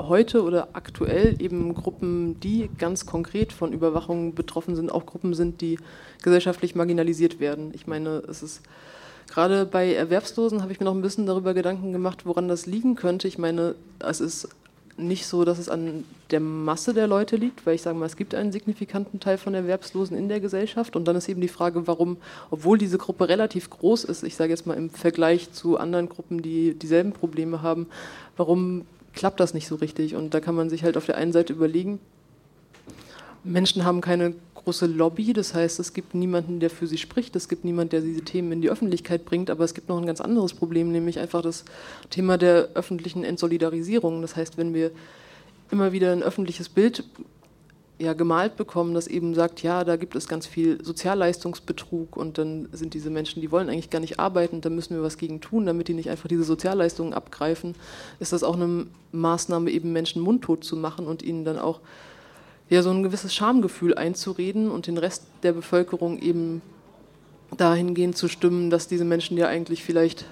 [0.01, 5.61] heute oder aktuell eben Gruppen, die ganz konkret von Überwachung betroffen sind, auch Gruppen sind,
[5.61, 5.77] die
[6.23, 7.71] gesellschaftlich marginalisiert werden.
[7.73, 8.61] Ich meine, es ist
[9.31, 12.95] Gerade bei Erwerbslosen habe ich mir noch ein bisschen darüber Gedanken gemacht, woran das liegen
[12.95, 13.29] könnte.
[13.29, 14.49] Ich meine, es ist
[14.97, 18.15] nicht so, dass es an der Masse der Leute liegt, weil ich sage mal, es
[18.15, 21.87] gibt einen signifikanten Teil von Erwerbslosen in der Gesellschaft und dann ist eben die Frage,
[21.87, 22.17] warum,
[22.49, 26.41] obwohl diese Gruppe relativ groß ist, ich sage jetzt mal im Vergleich zu anderen Gruppen,
[26.41, 27.87] die dieselben Probleme haben,
[28.37, 30.15] warum klappt das nicht so richtig?
[30.15, 31.99] Und da kann man sich halt auf der einen Seite überlegen,
[33.43, 37.49] Menschen haben keine große Lobby, das heißt, es gibt niemanden, der für sie spricht, es
[37.49, 40.21] gibt niemanden, der diese Themen in die Öffentlichkeit bringt, aber es gibt noch ein ganz
[40.21, 41.65] anderes Problem, nämlich einfach das
[42.09, 44.21] Thema der öffentlichen Entsolidarisierung.
[44.21, 44.91] Das heißt, wenn wir
[45.71, 47.03] immer wieder ein öffentliches Bild
[48.01, 52.67] ja, gemalt bekommen, das eben sagt, ja, da gibt es ganz viel Sozialleistungsbetrug und dann
[52.71, 55.67] sind diese Menschen, die wollen eigentlich gar nicht arbeiten, da müssen wir was gegen tun,
[55.67, 57.75] damit die nicht einfach diese Sozialleistungen abgreifen,
[58.19, 61.79] ist das auch eine Maßnahme, eben Menschen mundtot zu machen und ihnen dann auch
[62.71, 66.61] ja, so ein gewisses Schamgefühl einzureden und den Rest der Bevölkerung eben
[67.57, 70.25] dahingehend zu stimmen, dass diese Menschen ja eigentlich vielleicht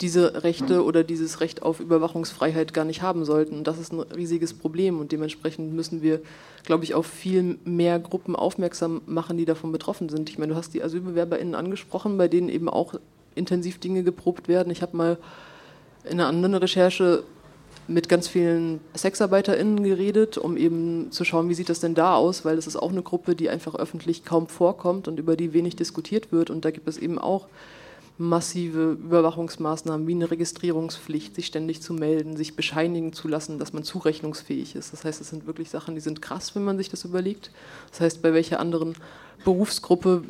[0.00, 3.58] diese Rechte oder dieses Recht auf Überwachungsfreiheit gar nicht haben sollten.
[3.58, 6.22] Und das ist ein riesiges Problem und dementsprechend müssen wir,
[6.64, 10.30] glaube ich, auf viel mehr Gruppen aufmerksam machen, die davon betroffen sind.
[10.30, 12.94] Ich meine, du hast die AsylbewerberInnen angesprochen, bei denen eben auch
[13.34, 14.70] intensiv Dinge geprobt werden.
[14.70, 15.18] Ich habe mal
[16.04, 17.22] in einer anderen Recherche
[17.86, 22.44] mit ganz vielen SexarbeiterInnen geredet, um eben zu schauen, wie sieht das denn da aus,
[22.44, 25.76] weil das ist auch eine Gruppe, die einfach öffentlich kaum vorkommt und über die wenig
[25.76, 26.50] diskutiert wird.
[26.50, 27.46] Und da gibt es eben auch
[28.16, 33.82] massive Überwachungsmaßnahmen wie eine Registrierungspflicht, sich ständig zu melden, sich bescheinigen zu lassen, dass man
[33.82, 34.92] zurechnungsfähig ist.
[34.92, 37.50] Das heißt, es sind wirklich Sachen, die sind krass, wenn man sich das überlegt.
[37.90, 38.94] Das heißt, bei welcher anderen
[39.44, 40.22] Berufsgruppe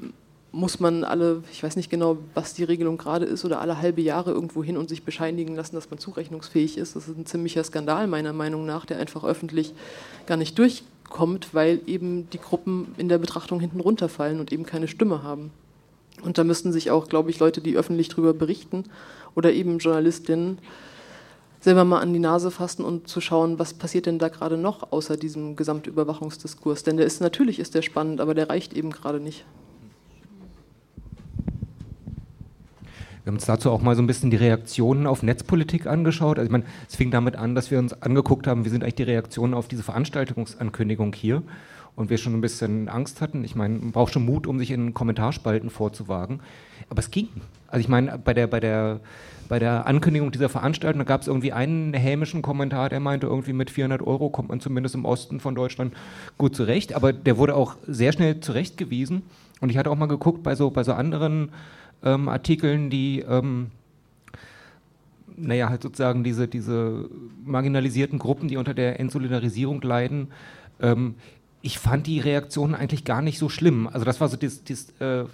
[0.55, 4.01] muss man alle, ich weiß nicht genau, was die Regelung gerade ist, oder alle halbe
[4.01, 6.95] Jahre irgendwo hin und sich bescheinigen lassen, dass man zurechnungsfähig ist.
[6.95, 9.75] Das ist ein ziemlicher Skandal meiner Meinung nach, der einfach öffentlich
[10.27, 14.87] gar nicht durchkommt, weil eben die Gruppen in der Betrachtung hinten runterfallen und eben keine
[14.87, 15.51] Stimme haben.
[16.23, 18.85] Und da müssten sich auch, glaube ich, Leute, die öffentlich darüber berichten
[19.35, 20.59] oder eben Journalistinnen,
[21.59, 24.93] selber mal an die Nase fassen und zu schauen, was passiert denn da gerade noch
[24.93, 26.85] außer diesem Gesamtüberwachungsdiskurs.
[26.85, 29.45] Denn der ist natürlich ist der spannend, aber der reicht eben gerade nicht.
[33.25, 36.39] Wir haben uns dazu auch mal so ein bisschen die Reaktionen auf Netzpolitik angeschaut.
[36.39, 38.97] Also ich meine, es fing damit an, dass wir uns angeguckt haben, wie sind eigentlich
[38.97, 41.43] die Reaktionen auf diese Veranstaltungsankündigung hier
[41.97, 43.43] und wir schon ein bisschen Angst hatten.
[43.43, 46.41] Ich meine, man braucht schon Mut, um sich in Kommentarspalten vorzuwagen.
[46.91, 47.29] Aber es ging.
[47.69, 49.01] Also ich meine, bei der, bei der,
[49.49, 53.55] bei der Ankündigung dieser Veranstaltung, da gab es irgendwie einen hämischen Kommentar, der meinte, irgendwie
[53.55, 55.95] mit 400 Euro kommt man zumindest im Osten von Deutschland
[56.37, 56.95] gut zurecht.
[56.95, 59.23] Aber der wurde auch sehr schnell zurechtgewiesen.
[59.63, 61.53] Und ich hatte auch mal geguckt bei so, bei so anderen
[62.05, 63.71] ähm, Artikeln, die ähm,
[65.37, 67.09] naja, halt sozusagen diese, diese
[67.45, 70.29] marginalisierten Gruppen, die unter der Entsolidarisierung leiden.
[70.81, 71.17] Ähm,
[71.62, 73.88] ich fand die Reaktionen eigentlich gar nicht so schlimm.
[73.88, 75.25] Also das war so das, das, äh,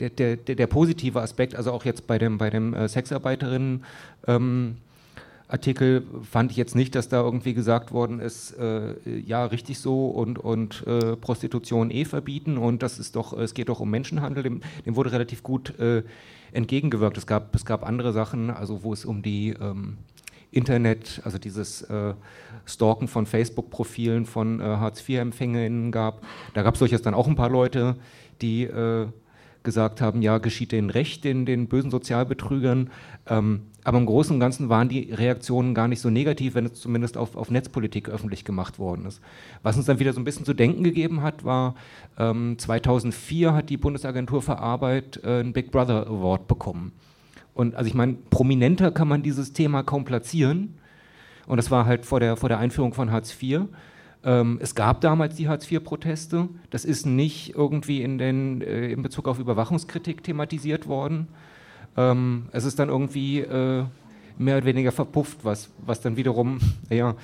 [0.00, 3.84] der, der, der, der, positive Aspekt, also auch jetzt bei dem, bei dem äh, Sexarbeiterinnen
[4.26, 4.76] ähm,
[5.48, 10.08] Artikel fand ich jetzt nicht, dass da irgendwie gesagt worden ist, äh, ja, richtig so
[10.08, 14.42] und, und äh, Prostitution eh verbieten und das ist doch, es geht doch um Menschenhandel,
[14.42, 16.02] dem, dem wurde relativ gut äh,
[16.52, 17.16] entgegengewirkt.
[17.16, 19.98] Es gab, es gab andere Sachen, also wo es um die ähm,
[20.50, 22.14] Internet, also dieses äh,
[22.64, 26.22] Stalken von Facebook-Profilen von äh, Hartz-IV-EmpfängerInnen gab.
[26.54, 27.96] Da gab es durchaus dann auch ein paar Leute,
[28.42, 29.06] die äh,
[29.62, 32.90] gesagt haben, ja, geschieht denen recht, den, den bösen Sozialbetrügern.
[33.28, 36.74] Ähm, aber im Großen und Ganzen waren die Reaktionen gar nicht so negativ, wenn es
[36.74, 39.20] zumindest auf, auf Netzpolitik öffentlich gemacht worden ist.
[39.62, 41.76] Was uns dann wieder so ein bisschen zu denken gegeben hat, war,
[42.18, 46.90] ähm, 2004 hat die Bundesagentur für Arbeit äh, einen Big Brother Award bekommen.
[47.54, 50.78] Und also ich meine, prominenter kann man dieses Thema kaum platzieren.
[51.46, 53.66] Und das war halt vor der, vor der Einführung von Hartz IV.
[54.24, 56.48] Ähm, es gab damals die Hartz-IV-Proteste.
[56.70, 61.28] Das ist nicht irgendwie in, den, äh, in Bezug auf Überwachungskritik thematisiert worden.
[61.96, 63.84] Ähm, es ist dann irgendwie äh,
[64.38, 66.58] mehr oder weniger verpufft, was, was dann wiederum
[66.90, 67.14] ja,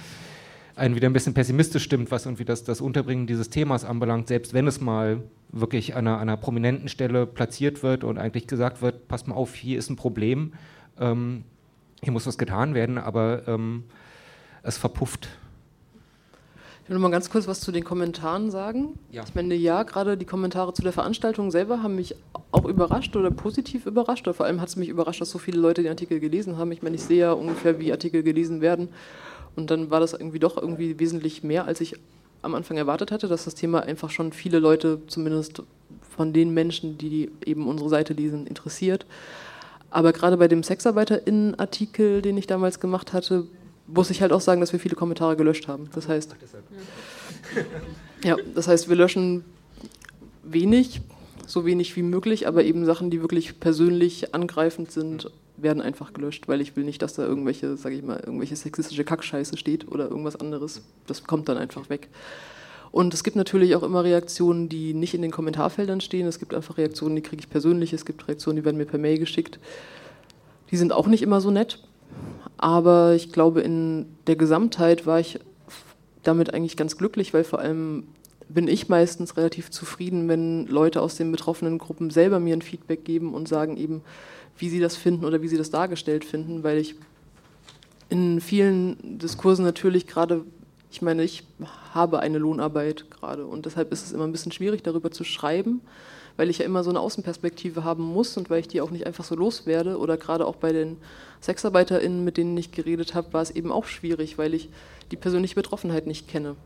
[0.77, 4.55] einen wieder ein bisschen pessimistisch stimmt, was irgendwie das, das Unterbringen dieses Themas anbelangt, selbst
[4.55, 9.07] wenn es mal wirklich an einer, einer prominenten Stelle platziert wird und eigentlich gesagt wird,
[9.07, 10.55] passt mal auf, hier ist ein Problem,
[10.99, 11.45] ähm,
[12.03, 13.85] hier muss was getan werden, aber ähm,
[14.63, 15.29] es verpufft.
[16.83, 18.99] Ich will noch mal ganz kurz was zu den Kommentaren sagen.
[19.12, 19.23] Ja.
[19.25, 22.16] Ich meine, ja, gerade die Kommentare zu der Veranstaltung selber haben mich
[22.51, 24.27] auch überrascht oder positiv überrascht.
[24.27, 26.73] Oder vor allem hat es mich überrascht, dass so viele Leute den Artikel gelesen haben.
[26.73, 28.88] Ich meine, ich sehe ja ungefähr, wie Artikel gelesen werden.
[29.55, 31.95] Und dann war das irgendwie doch irgendwie wesentlich mehr, als ich
[32.42, 35.62] am Anfang erwartet hatte, dass das Thema einfach schon viele Leute, zumindest
[36.16, 39.07] von den Menschen, die eben unsere Seite lesen, interessiert.
[39.90, 43.47] Aber gerade bei dem SexarbeiterInnen-Artikel, den ich damals gemacht hatte,
[43.92, 45.88] muss ich halt auch sagen, dass wir viele Kommentare gelöscht haben.
[45.94, 46.35] Das heißt,
[48.24, 49.44] ja, das heißt, wir löschen
[50.42, 51.00] wenig,
[51.46, 56.48] so wenig wie möglich, aber eben Sachen, die wirklich persönlich angreifend sind werden einfach gelöscht,
[56.48, 60.09] weil ich will nicht, dass da irgendwelche, sage ich mal, irgendwelche sexistische Kackscheiße steht oder
[60.09, 60.83] irgendwas anderes.
[61.07, 62.09] Das kommt dann einfach weg.
[62.90, 66.26] Und es gibt natürlich auch immer Reaktionen, die nicht in den Kommentarfeldern stehen.
[66.26, 67.92] Es gibt einfach Reaktionen, die kriege ich persönlich.
[67.92, 69.59] Es gibt Reaktionen, die werden mir per Mail geschickt.
[70.70, 71.83] Die sind auch nicht immer so nett.
[72.62, 75.40] Aber ich glaube, in der Gesamtheit war ich
[76.22, 78.05] damit eigentlich ganz glücklich, weil vor allem
[78.48, 83.05] bin ich meistens relativ zufrieden, wenn Leute aus den betroffenen Gruppen selber mir ein Feedback
[83.05, 84.03] geben und sagen eben,
[84.59, 86.94] wie sie das finden oder wie sie das dargestellt finden, weil ich
[88.11, 90.44] in vielen Diskursen natürlich gerade,
[90.92, 91.42] ich meine, ich
[91.92, 95.81] habe eine Lohnarbeit gerade und deshalb ist es immer ein bisschen schwierig, darüber zu schreiben,
[96.37, 99.07] weil ich ja immer so eine Außenperspektive haben muss und weil ich die auch nicht
[99.07, 99.99] einfach so loswerde.
[99.99, 100.97] Oder gerade auch bei den
[101.40, 104.71] SexarbeiterInnen, mit denen ich geredet habe, war es eben auch schwierig, weil ich
[105.11, 106.57] die persönliche Betroffenheit nicht kenne.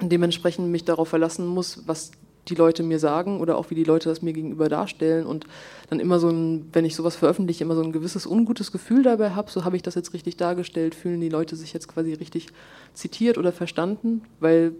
[0.00, 2.12] Und dementsprechend mich darauf verlassen muss, was
[2.48, 5.26] die Leute mir sagen oder auch wie die Leute das mir gegenüber darstellen.
[5.26, 5.46] Und
[5.88, 9.30] dann immer so ein, wenn ich sowas veröffentliche, immer so ein gewisses ungutes Gefühl dabei
[9.30, 12.48] habe, so habe ich das jetzt richtig dargestellt, fühlen die Leute sich jetzt quasi richtig
[12.94, 14.72] zitiert oder verstanden, weil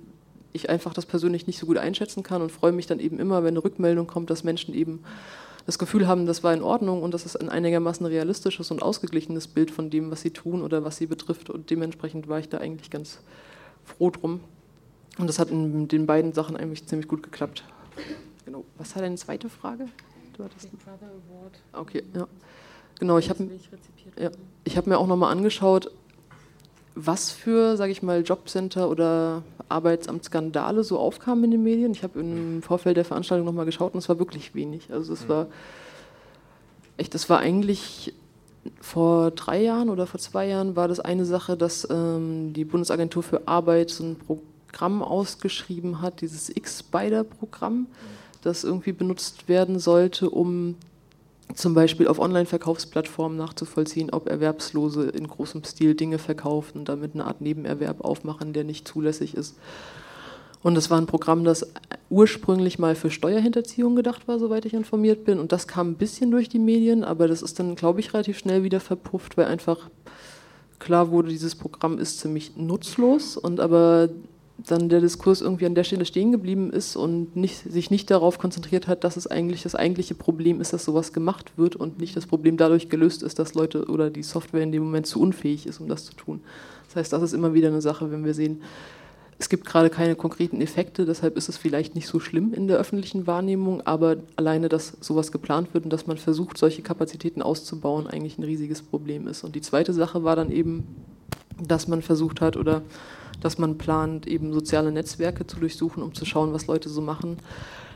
[0.53, 3.43] ich einfach das persönlich nicht so gut einschätzen kann und freue mich dann eben immer,
[3.43, 5.03] wenn eine Rückmeldung kommt, dass Menschen eben
[5.67, 9.47] das Gefühl haben, das war in Ordnung und das ist ein einigermaßen realistisches und ausgeglichenes
[9.47, 12.59] Bild von dem, was sie tun oder was sie betrifft und dementsprechend war ich da
[12.59, 13.21] eigentlich ganz
[13.85, 14.41] froh drum.
[15.19, 17.65] Und das hat in den beiden Sachen eigentlich ziemlich gut geklappt.
[18.47, 18.65] Genau.
[18.79, 19.87] Was war deine zweite Frage?
[20.37, 21.61] Du hattest Big Brother Award.
[21.73, 22.27] Okay, ja.
[22.99, 23.49] Genau, ich habe
[24.19, 24.31] ja,
[24.77, 25.91] hab mir auch nochmal angeschaut,
[26.94, 31.92] was für, sage ich mal, Jobcenter oder Arbeitsamtsskandale so aufkamen in den Medien.
[31.92, 34.92] Ich habe im Vorfeld der Veranstaltung nochmal geschaut und es war wirklich wenig.
[34.92, 35.46] Also es war
[36.96, 38.12] echt, das war eigentlich
[38.81, 43.22] vor drei Jahren oder vor zwei Jahren war das eine Sache, dass ähm, die Bundesagentur
[43.22, 47.87] für Arbeit so ein Programm Programm ausgeschrieben hat, dieses X-Spider-Programm,
[48.42, 50.76] das irgendwie benutzt werden sollte, um
[51.55, 57.27] zum Beispiel auf Online-Verkaufsplattformen nachzuvollziehen, ob Erwerbslose in großem Stil Dinge verkaufen und damit eine
[57.27, 59.57] Art Nebenerwerb aufmachen, der nicht zulässig ist.
[60.63, 61.67] Und das war ein Programm, das
[62.11, 65.39] ursprünglich mal für Steuerhinterziehung gedacht war, soweit ich informiert bin.
[65.39, 68.39] Und das kam ein bisschen durch die Medien, aber das ist dann, glaube ich, relativ
[68.39, 69.89] schnell wieder verpufft, weil einfach
[70.79, 74.09] klar wurde, dieses Programm ist ziemlich nutzlos und aber
[74.66, 78.38] dann der Diskurs irgendwie an der Stelle stehen geblieben ist und nicht, sich nicht darauf
[78.38, 82.16] konzentriert hat, dass es eigentlich das eigentliche Problem ist, dass sowas gemacht wird und nicht
[82.16, 85.66] das Problem dadurch gelöst ist, dass Leute oder die Software in dem Moment zu unfähig
[85.66, 86.40] ist, um das zu tun.
[86.87, 88.61] Das heißt, das ist immer wieder eine Sache, wenn wir sehen,
[89.38, 92.77] es gibt gerade keine konkreten Effekte, deshalb ist es vielleicht nicht so schlimm in der
[92.77, 98.07] öffentlichen Wahrnehmung, aber alleine, dass sowas geplant wird und dass man versucht, solche Kapazitäten auszubauen,
[98.07, 99.42] eigentlich ein riesiges Problem ist.
[99.42, 100.87] Und die zweite Sache war dann eben,
[101.62, 102.83] dass man versucht hat oder
[103.40, 107.38] dass man plant, eben soziale Netzwerke zu durchsuchen, um zu schauen, was Leute so machen.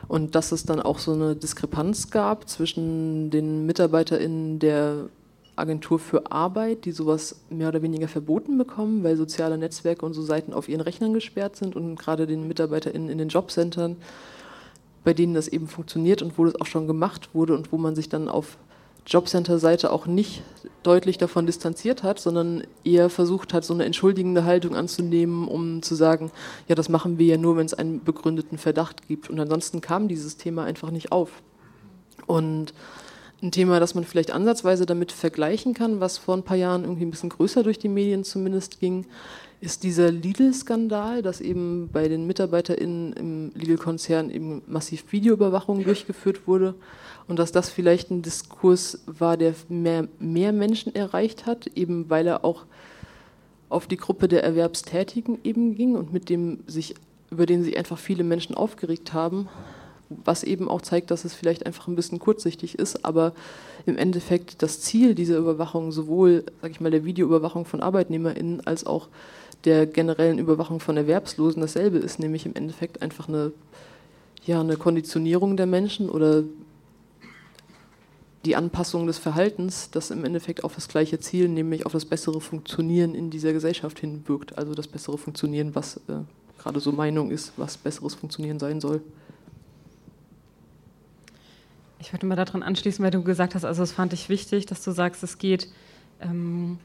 [0.09, 5.09] Und dass es dann auch so eine Diskrepanz gab zwischen den MitarbeiterInnen der
[5.57, 10.23] Agentur für Arbeit, die sowas mehr oder weniger verboten bekommen, weil soziale Netzwerke und so
[10.23, 13.97] Seiten auf ihren Rechnern gesperrt sind und gerade den MitarbeiterInnen in den Jobcentern,
[15.05, 17.95] bei denen das eben funktioniert und wo das auch schon gemacht wurde und wo man
[17.95, 18.57] sich dann auf
[19.07, 20.43] Jobcenter-Seite auch nicht
[20.83, 25.95] deutlich davon distanziert hat, sondern eher versucht hat, so eine entschuldigende Haltung anzunehmen, um zu
[25.95, 26.31] sagen,
[26.69, 29.31] ja, das machen wir ja nur, wenn es einen begründeten Verdacht gibt.
[29.31, 31.43] Und ansonsten kam dieses Thema einfach nicht auf.
[32.27, 32.73] Und
[33.43, 37.05] ein Thema, das man vielleicht ansatzweise damit vergleichen kann, was vor ein paar Jahren irgendwie
[37.05, 39.07] ein bisschen größer durch die Medien zumindest ging,
[39.61, 46.75] ist dieser Lidl-Skandal, dass eben bei den MitarbeiterInnen im Lidl-Konzern eben massiv Videoüberwachung durchgeführt wurde
[47.29, 52.27] und dass das vielleicht ein Diskurs war, der mehr, mehr Menschen erreicht hat, eben weil
[52.27, 52.67] er auch
[53.69, 56.95] auf die Gruppe der Erwerbstätigen eben ging und mit dem sich,
[57.31, 59.49] über den sich einfach viele Menschen aufgeregt haben,
[60.11, 63.33] was eben auch zeigt, dass es vielleicht einfach ein bisschen kurzsichtig ist, aber
[63.87, 68.87] im Endeffekt das Ziel dieser Überwachung sowohl, sag ich mal, der Videoüberwachung von ArbeitnehmerInnen als
[68.87, 69.09] auch
[69.65, 73.53] der generellen Überwachung von Erwerbslosen dasselbe ist, nämlich im Endeffekt einfach eine,
[74.45, 76.45] ja, eine Konditionierung der Menschen oder
[78.45, 82.41] die Anpassung des Verhaltens, das im Endeffekt auf das gleiche Ziel, nämlich auf das bessere
[82.41, 84.59] Funktionieren in dieser Gesellschaft hinwirkt.
[84.59, 86.21] Also das bessere Funktionieren, was äh,
[86.59, 89.01] gerade so Meinung ist, was besseres Funktionieren sein soll.
[91.99, 94.85] Ich würde mal daran anschließen, weil du gesagt hast, also das fand ich wichtig, dass
[94.85, 95.69] du sagst, es geht
[96.21, 96.79] ähm,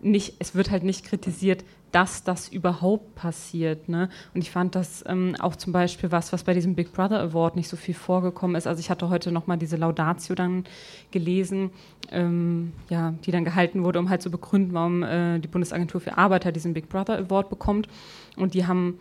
[0.00, 1.62] nicht, es wird halt nicht kritisiert,
[1.96, 3.88] dass das überhaupt passiert.
[3.88, 4.10] Ne?
[4.34, 7.56] Und ich fand das ähm, auch zum Beispiel was, was bei diesem Big Brother Award
[7.56, 8.66] nicht so viel vorgekommen ist.
[8.66, 10.64] Also ich hatte heute nochmal diese Laudatio dann
[11.10, 11.70] gelesen,
[12.10, 16.18] ähm, ja, die dann gehalten wurde, um halt zu begründen, warum äh, die Bundesagentur für
[16.18, 17.88] Arbeit halt diesen Big Brother Award bekommt.
[18.36, 18.98] Und die haben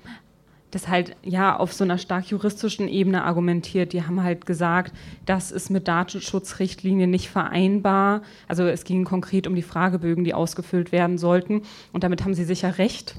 [0.72, 3.94] das halt ja auf so einer stark juristischen Ebene argumentiert.
[3.94, 4.94] Die haben halt gesagt,
[5.26, 8.24] das ist mit Datenschutzrichtlinien nicht vereinbar.
[8.48, 11.62] Also es ging konkret um die Fragebögen, die ausgefüllt werden sollten.
[11.94, 13.16] Und damit haben sie sicher recht.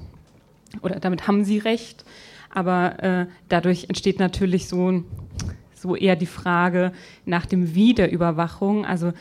[0.82, 2.04] Oder damit haben sie recht.
[2.50, 5.04] Aber äh, dadurch entsteht natürlich so,
[5.74, 6.92] so eher die Frage
[7.24, 8.84] nach dem Wie der Überwachung.
[8.84, 9.12] Also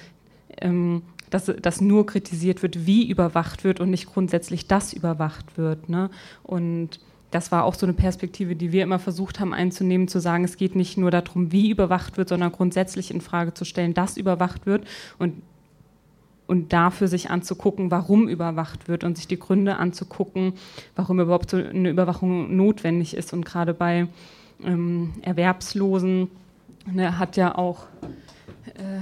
[0.58, 5.90] ähm, dass, dass nur kritisiert wird, wie überwacht wird und nicht grundsätzlich, dass überwacht wird.
[5.90, 6.10] Ne?
[6.44, 7.00] Und
[7.36, 10.56] das war auch so eine Perspektive, die wir immer versucht haben einzunehmen, zu sagen, es
[10.56, 14.66] geht nicht nur darum, wie überwacht wird, sondern grundsätzlich in Frage zu stellen, dass überwacht
[14.66, 14.88] wird
[15.20, 15.42] und,
[16.48, 20.54] und dafür sich anzugucken, warum überwacht wird und sich die Gründe anzugucken,
[20.96, 23.34] warum überhaupt so eine Überwachung notwendig ist.
[23.34, 24.08] Und gerade bei
[24.64, 26.30] ähm, Erwerbslosen
[26.90, 27.88] ne, hat ja auch
[28.76, 29.02] äh,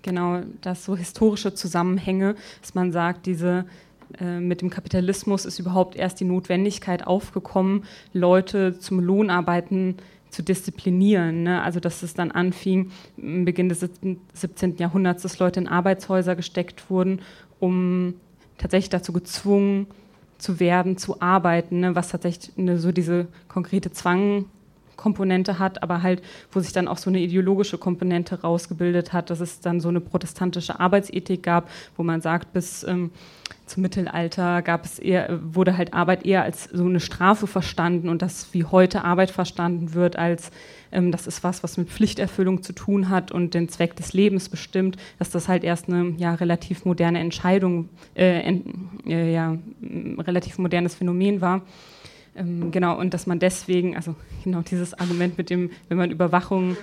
[0.00, 3.66] genau das so historische Zusammenhänge, dass man sagt, diese
[4.20, 9.96] äh, mit dem Kapitalismus ist überhaupt erst die Notwendigkeit aufgekommen, Leute zum Lohnarbeiten
[10.30, 11.42] zu disziplinieren.
[11.42, 11.62] Ne?
[11.62, 14.76] Also dass es dann anfing, im Beginn des 17.
[14.76, 17.20] Jahrhunderts, dass Leute in Arbeitshäuser gesteckt wurden,
[17.60, 18.14] um
[18.58, 19.86] tatsächlich dazu gezwungen
[20.38, 21.94] zu werden, zu arbeiten, ne?
[21.94, 24.46] was tatsächlich eine, so diese konkrete Zwang
[25.02, 26.22] Komponente hat, aber halt,
[26.52, 30.00] wo sich dann auch so eine ideologische Komponente rausgebildet hat, dass es dann so eine
[30.00, 33.10] protestantische Arbeitsethik gab, wo man sagt, bis ähm,
[33.66, 38.22] zum Mittelalter gab es eher, wurde halt Arbeit eher als so eine Strafe verstanden und
[38.22, 40.50] das wie heute Arbeit verstanden wird als
[40.92, 44.48] ähm, das ist was, was mit Pflichterfüllung zu tun hat und den Zweck des Lebens
[44.48, 48.60] bestimmt, dass das halt erst eine ja, relativ moderne Entscheidung, äh,
[49.06, 49.56] äh, ja,
[50.18, 51.62] relativ modernes Phänomen war.
[52.34, 54.14] Ähm, genau, und dass man deswegen, also
[54.44, 56.76] genau dieses Argument mit dem, wenn man Überwachung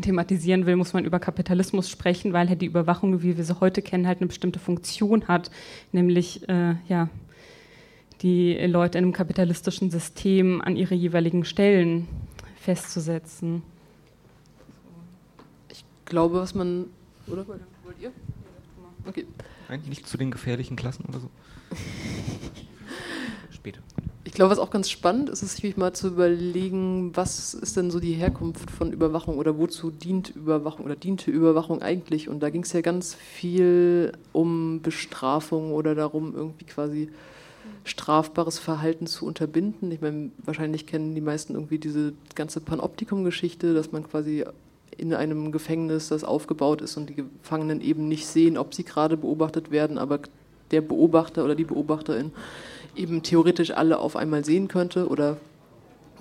[0.00, 3.82] thematisieren will, muss man über Kapitalismus sprechen, weil halt die Überwachung, wie wir sie heute
[3.82, 5.50] kennen, halt eine bestimmte Funktion hat,
[5.92, 7.08] nämlich äh, ja,
[8.20, 12.08] die Leute in einem kapitalistischen System an ihre jeweiligen Stellen
[12.60, 13.62] festzusetzen.
[15.70, 16.86] Ich glaube, was man.
[17.26, 17.60] Oder wollt
[18.00, 18.12] ihr?
[19.06, 19.26] Okay.
[19.68, 21.30] Nein, nicht zu den gefährlichen Klassen oder so.
[23.50, 23.80] Später.
[24.38, 27.90] Ich glaube, was auch ganz spannend ist, ist sich mal zu überlegen, was ist denn
[27.90, 32.28] so die Herkunft von Überwachung oder wozu dient Überwachung oder diente Überwachung eigentlich?
[32.28, 37.08] Und da ging es ja ganz viel um Bestrafung oder darum, irgendwie quasi
[37.82, 39.90] strafbares Verhalten zu unterbinden.
[39.90, 44.44] Ich meine, wahrscheinlich kennen die meisten irgendwie diese ganze Panoptikum-Geschichte, dass man quasi
[44.96, 49.16] in einem Gefängnis, das aufgebaut ist und die Gefangenen eben nicht sehen, ob sie gerade
[49.16, 50.20] beobachtet werden, aber
[50.70, 52.30] der Beobachter oder die Beobachterin
[52.98, 55.36] eben theoretisch alle auf einmal sehen könnte oder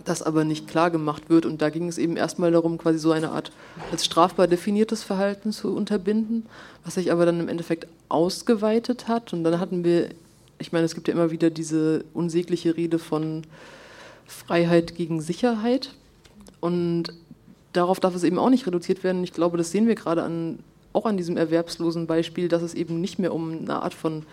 [0.05, 1.45] das aber nicht klar gemacht wird.
[1.45, 3.51] Und da ging es eben erstmal darum, quasi so eine Art
[3.91, 6.45] als strafbar definiertes Verhalten zu unterbinden,
[6.85, 9.33] was sich aber dann im Endeffekt ausgeweitet hat.
[9.33, 10.09] Und dann hatten wir,
[10.59, 13.43] ich meine, es gibt ja immer wieder diese unsägliche Rede von
[14.25, 15.93] Freiheit gegen Sicherheit.
[16.59, 17.13] Und
[17.73, 19.23] darauf darf es eben auch nicht reduziert werden.
[19.23, 20.59] Ich glaube, das sehen wir gerade an,
[20.93, 24.23] auch an diesem erwerbslosen Beispiel, dass es eben nicht mehr um eine Art von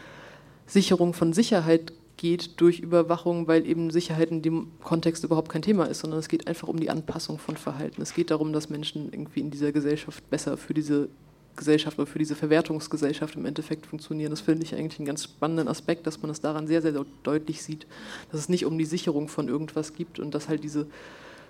[0.66, 5.84] Sicherung von Sicherheit geht durch Überwachung, weil eben Sicherheit in dem Kontext überhaupt kein Thema
[5.84, 8.02] ist, sondern es geht einfach um die Anpassung von Verhalten.
[8.02, 11.08] Es geht darum, dass Menschen irgendwie in dieser Gesellschaft besser für diese
[11.56, 14.30] Gesellschaft oder für diese Verwertungsgesellschaft im Endeffekt funktionieren.
[14.30, 17.62] Das finde ich eigentlich einen ganz spannenden Aspekt, dass man es daran sehr, sehr deutlich
[17.62, 17.86] sieht,
[18.30, 20.86] dass es nicht um die Sicherung von irgendwas gibt und dass halt diese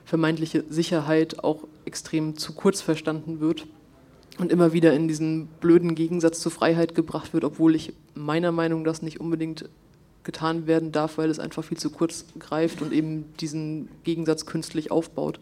[0.05, 3.67] vermeintliche Sicherheit auch extrem zu kurz verstanden wird
[4.39, 8.83] und immer wieder in diesen blöden Gegensatz zur Freiheit gebracht wird, obwohl ich meiner Meinung
[8.83, 9.69] nach das nicht unbedingt
[10.25, 14.91] getan werden darf, weil es einfach viel zu kurz greift und eben diesen Gegensatz künstlich
[14.91, 15.39] aufbaut.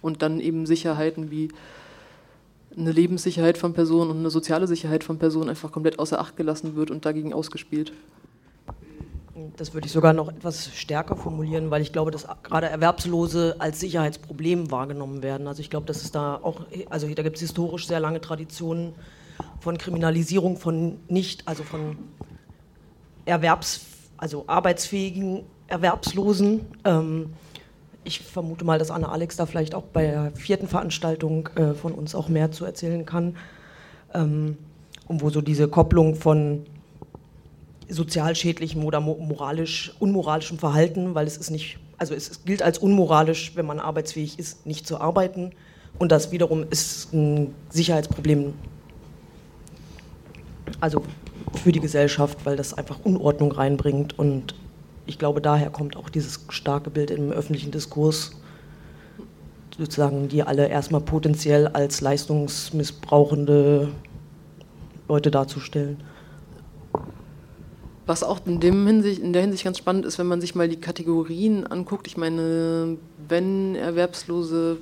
[0.00, 1.48] Und dann eben Sicherheiten wie
[2.76, 6.76] eine Lebenssicherheit von Personen und eine soziale Sicherheit von Personen einfach komplett außer Acht gelassen
[6.76, 7.92] wird und dagegen ausgespielt.
[9.56, 13.80] Das würde ich sogar noch etwas stärker formulieren, weil ich glaube, dass gerade Erwerbslose als
[13.80, 15.46] Sicherheitsproblem wahrgenommen werden.
[15.46, 18.94] Also ich glaube, dass es da auch, also da gibt es historisch sehr lange Traditionen
[19.60, 21.96] von Kriminalisierung von nicht, also von
[23.24, 23.80] Erwerbs
[24.18, 26.60] also arbeitsfähigen Erwerbslosen.
[26.84, 27.30] Ähm,
[28.04, 31.92] ich vermute mal, dass Anna Alex da vielleicht auch bei der vierten Veranstaltung äh, von
[31.92, 33.36] uns auch mehr zu erzählen kann.
[34.14, 34.58] Ähm,
[35.06, 36.66] und wo so diese Kopplung von
[37.88, 43.52] sozial schädlichem oder moralisch unmoralischem Verhalten, weil es ist nicht, also es gilt als unmoralisch,
[43.54, 45.52] wenn man arbeitsfähig ist, nicht zu arbeiten.
[45.98, 48.52] Und das wiederum ist ein Sicherheitsproblem.
[50.80, 51.02] Also
[51.54, 54.18] für die Gesellschaft, weil das einfach Unordnung reinbringt.
[54.18, 54.54] Und
[55.06, 58.32] ich glaube, daher kommt auch dieses starke Bild im öffentlichen Diskurs,
[59.76, 63.88] sozusagen, die alle erstmal potenziell als leistungsmissbrauchende
[65.08, 65.98] Leute darzustellen.
[68.06, 70.68] Was auch in, dem Hinsicht, in der Hinsicht ganz spannend ist, wenn man sich mal
[70.68, 72.06] die Kategorien anguckt.
[72.06, 72.96] Ich meine,
[73.28, 74.78] wenn Erwerbslose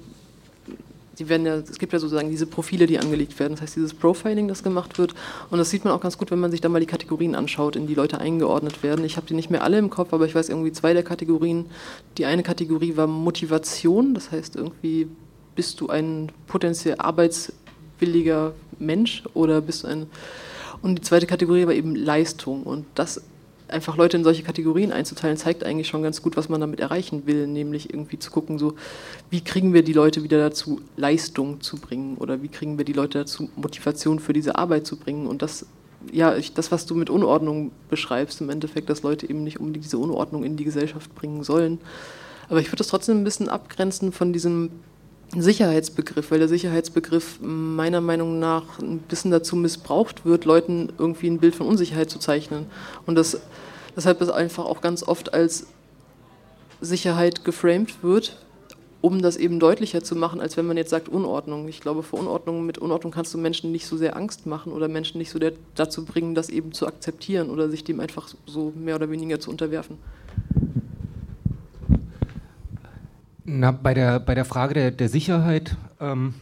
[1.18, 3.52] die werden ja, es gibt ja sozusagen diese Profile, die angelegt werden.
[3.52, 5.14] Das heißt, dieses Profiling, das gemacht wird.
[5.50, 7.76] Und das sieht man auch ganz gut, wenn man sich da mal die Kategorien anschaut,
[7.76, 9.04] in die Leute eingeordnet werden.
[9.04, 11.66] Ich habe die nicht mehr alle im Kopf, aber ich weiß irgendwie zwei der Kategorien.
[12.18, 15.08] Die eine Kategorie war Motivation, das heißt irgendwie,
[15.54, 20.06] bist du ein potenziell arbeitswilliger Mensch oder bist du ein.
[20.82, 22.62] Und die zweite Kategorie war eben Leistung.
[22.62, 23.22] Und das
[23.68, 27.26] einfach Leute in solche Kategorien einzuteilen, zeigt eigentlich schon ganz gut, was man damit erreichen
[27.26, 28.74] will, nämlich irgendwie zu gucken, so
[29.30, 32.92] wie kriegen wir die Leute wieder dazu, Leistung zu bringen oder wie kriegen wir die
[32.92, 35.66] Leute dazu, Motivation für diese Arbeit zu bringen und das
[36.12, 39.84] ja, ich, das, was du mit Unordnung beschreibst, im Endeffekt, dass Leute eben nicht unbedingt
[39.84, 41.80] diese Unordnung in die Gesellschaft bringen sollen.
[42.48, 44.70] Aber ich würde das trotzdem ein bisschen abgrenzen von diesem
[45.35, 51.39] Sicherheitsbegriff, weil der Sicherheitsbegriff meiner Meinung nach ein bisschen dazu missbraucht wird, Leuten irgendwie ein
[51.39, 52.66] Bild von Unsicherheit zu zeichnen.
[53.07, 53.41] Und das,
[53.97, 55.66] deshalb ist einfach auch ganz oft als
[56.81, 58.37] Sicherheit geframed wird,
[59.01, 61.68] um das eben deutlicher zu machen, als wenn man jetzt sagt Unordnung.
[61.68, 64.89] Ich glaube, vor Unordnung, mit Unordnung kannst du Menschen nicht so sehr Angst machen oder
[64.89, 65.39] Menschen nicht so
[65.74, 69.51] dazu bringen, das eben zu akzeptieren oder sich dem einfach so mehr oder weniger zu
[69.51, 69.99] unterwerfen.
[73.49, 76.34] Na, bei der, bei der Frage der, der Sicherheit, ähm,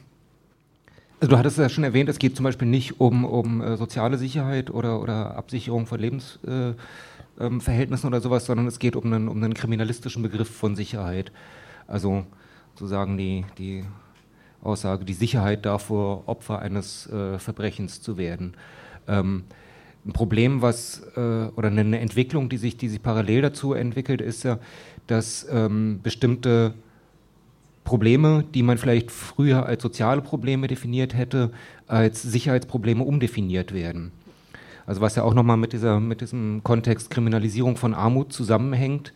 [1.20, 3.76] also du hattest es ja schon erwähnt, es geht zum Beispiel nicht um, um äh,
[3.76, 6.78] soziale Sicherheit oder, oder Absicherung von Lebensverhältnissen
[7.38, 11.30] äh, ähm, oder sowas, sondern es geht um einen, um einen kriminalistischen Begriff von Sicherheit.
[11.86, 12.24] Also
[12.72, 13.84] sozusagen die, die
[14.62, 18.54] Aussage, die Sicherheit davor, Opfer eines äh, Verbrechens zu werden.
[19.06, 19.44] Ähm,
[20.06, 24.42] ein Problem, was äh, oder eine Entwicklung, die sich, die sich parallel dazu entwickelt, ist
[24.44, 24.58] ja,
[25.06, 26.72] dass ähm, bestimmte
[27.84, 31.50] Probleme, die man vielleicht früher als soziale Probleme definiert hätte,
[31.86, 34.10] als Sicherheitsprobleme umdefiniert werden.
[34.86, 39.12] Also was ja auch nochmal mit, mit diesem Kontext Kriminalisierung von Armut zusammenhängt.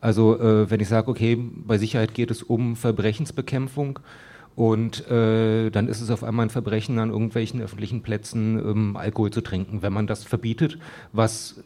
[0.00, 3.98] Also äh, wenn ich sage, okay, bei Sicherheit geht es um Verbrechensbekämpfung
[4.54, 9.30] und äh, dann ist es auf einmal ein Verbrechen, an irgendwelchen öffentlichen Plätzen ähm, Alkohol
[9.30, 10.78] zu trinken, wenn man das verbietet,
[11.12, 11.62] was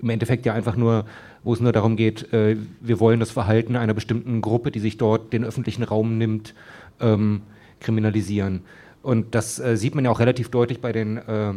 [0.00, 1.04] im Endeffekt ja einfach nur
[1.44, 4.96] wo es nur darum geht, äh, wir wollen das Verhalten einer bestimmten Gruppe, die sich
[4.96, 6.54] dort den öffentlichen Raum nimmt,
[7.00, 7.42] ähm,
[7.80, 8.62] kriminalisieren.
[9.02, 11.52] Und das äh, sieht man ja auch relativ deutlich bei den, äh,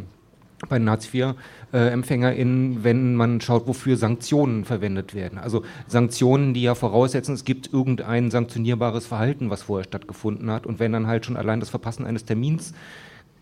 [0.68, 5.40] bei den Hartz-IV-EmpfängerInnen, wenn man schaut, wofür Sanktionen verwendet werden.
[5.40, 10.66] Also Sanktionen, die ja voraussetzen, es gibt irgendein sanktionierbares Verhalten, was vorher stattgefunden hat.
[10.66, 12.74] Und wenn dann halt schon allein das Verpassen eines Termins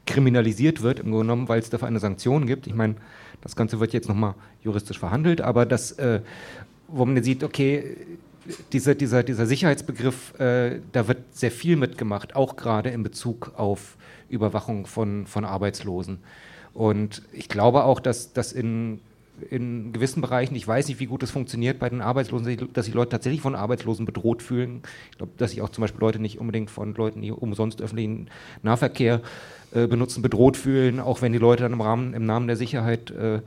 [0.06, 2.68] kriminalisiert wird, im Grunde genommen, weil es dafür eine Sanktion gibt.
[2.68, 2.96] Ich meine,
[3.42, 6.22] das Ganze wird jetzt nochmal juristisch verhandelt, aber das, äh,
[6.88, 7.98] wo man sieht, okay,
[8.72, 13.98] diese, dieser, dieser Sicherheitsbegriff, äh, da wird sehr viel mitgemacht, auch gerade in Bezug auf
[14.30, 16.20] Überwachung von, von Arbeitslosen.
[16.74, 19.00] Und ich glaube auch, dass, dass in,
[19.50, 22.94] in gewissen Bereichen, ich weiß nicht, wie gut das funktioniert bei den Arbeitslosen, dass sich
[22.94, 24.82] Leute tatsächlich von Arbeitslosen bedroht fühlen.
[25.12, 28.30] Ich glaube, dass sich auch zum Beispiel Leute nicht unbedingt von Leuten, die umsonst öffentlichen
[28.62, 29.22] Nahverkehr
[29.76, 33.12] äh, benutzen, bedroht fühlen, auch wenn die Leute dann im, Rahmen, im Namen der Sicherheit
[33.12, 33.42] äh,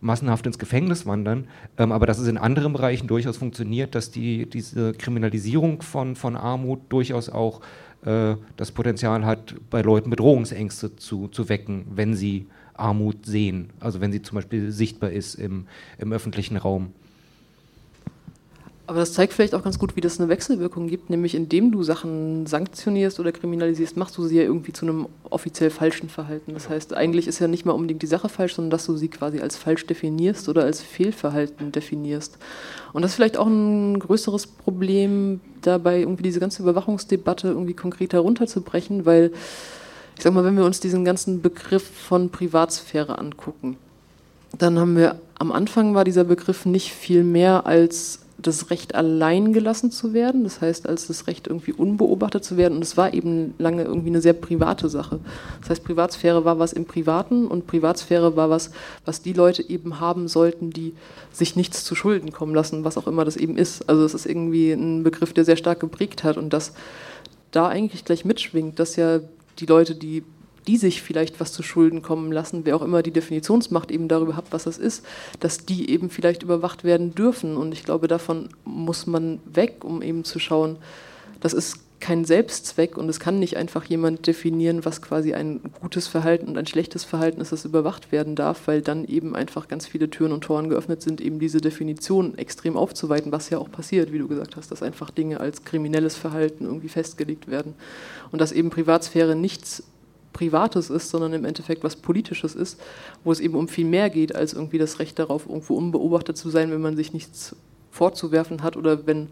[0.00, 1.48] massenhaft ins Gefängnis wandern.
[1.76, 6.36] Ähm, aber dass es in anderen Bereichen durchaus funktioniert, dass die, diese Kriminalisierung von, von
[6.36, 7.60] Armut durchaus auch
[8.04, 14.00] äh, das Potenzial hat, bei Leuten Bedrohungsängste zu, zu wecken, wenn sie Armut sehen, also
[14.00, 15.66] wenn sie zum Beispiel sichtbar ist im,
[15.98, 16.92] im öffentlichen Raum.
[18.86, 21.84] Aber das zeigt vielleicht auch ganz gut, wie das eine Wechselwirkung gibt, nämlich indem du
[21.84, 26.52] Sachen sanktionierst oder kriminalisierst, machst du sie ja irgendwie zu einem offiziell falschen Verhalten.
[26.52, 29.08] Das heißt, eigentlich ist ja nicht mal unbedingt die Sache falsch, sondern dass du sie
[29.08, 32.38] quasi als falsch definierst oder als Fehlverhalten definierst.
[32.92, 38.12] Und das ist vielleicht auch ein größeres Problem dabei, irgendwie diese ganze Überwachungsdebatte irgendwie konkret
[38.12, 39.30] herunterzubrechen, weil
[40.16, 43.76] ich sag mal, wenn wir uns diesen ganzen Begriff von Privatsphäre angucken,
[44.58, 49.52] dann haben wir am Anfang war dieser Begriff nicht viel mehr als das Recht allein
[49.52, 53.14] gelassen zu werden, das heißt als das Recht irgendwie unbeobachtet zu werden und es war
[53.14, 55.20] eben lange irgendwie eine sehr private Sache.
[55.60, 58.72] Das heißt Privatsphäre war was im Privaten und Privatsphäre war was,
[59.04, 60.94] was die Leute eben haben sollten, die
[61.32, 63.88] sich nichts zu Schulden kommen lassen, was auch immer das eben ist.
[63.88, 66.72] Also es ist irgendwie ein Begriff, der sehr stark geprägt hat und das
[67.50, 69.20] da eigentlich gleich mitschwingt, dass ja
[69.58, 70.24] die Leute, die
[70.66, 74.36] die sich vielleicht was zu Schulden kommen lassen, wer auch immer die Definitionsmacht eben darüber
[74.36, 75.04] hat, was das ist,
[75.40, 77.56] dass die eben vielleicht überwacht werden dürfen.
[77.56, 80.76] Und ich glaube, davon muss man weg, um eben zu schauen,
[81.40, 86.08] das ist kein Selbstzweck und es kann nicht einfach jemand definieren, was quasi ein gutes
[86.08, 89.86] Verhalten und ein schlechtes Verhalten ist, das überwacht werden darf, weil dann eben einfach ganz
[89.86, 94.12] viele Türen und Toren geöffnet sind, eben diese Definition extrem aufzuweiten, was ja auch passiert,
[94.12, 97.74] wie du gesagt hast, dass einfach Dinge als kriminelles Verhalten irgendwie festgelegt werden
[98.32, 99.84] und dass eben Privatsphäre nichts
[100.32, 102.80] Privates ist, sondern im Endeffekt was Politisches ist,
[103.24, 106.50] wo es eben um viel mehr geht, als irgendwie das Recht darauf, irgendwo unbeobachtet zu
[106.50, 107.56] sein, wenn man sich nichts
[107.90, 109.28] vorzuwerfen hat oder wenn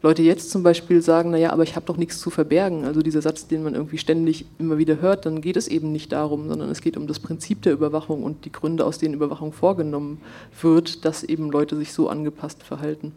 [0.00, 2.84] Leute jetzt zum Beispiel sagen, naja, aber ich habe doch nichts zu verbergen.
[2.84, 6.12] Also dieser Satz, den man irgendwie ständig immer wieder hört, dann geht es eben nicht
[6.12, 9.52] darum, sondern es geht um das Prinzip der Überwachung und die Gründe, aus denen Überwachung
[9.52, 10.20] vorgenommen
[10.62, 13.12] wird, dass eben Leute sich so angepasst verhalten.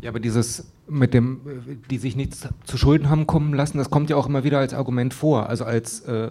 [0.00, 1.40] Ja, aber dieses mit dem,
[1.90, 4.74] die sich nichts zu Schulden haben kommen lassen, das kommt ja auch immer wieder als
[4.74, 6.30] Argument vor, also als äh,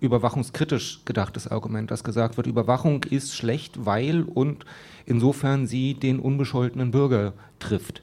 [0.00, 4.64] überwachungskritisch gedachtes Argument, dass gesagt wird, Überwachung ist schlecht, weil und
[5.06, 8.02] insofern sie den unbescholtenen Bürger trifft.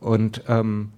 [0.00, 0.90] Und ähm,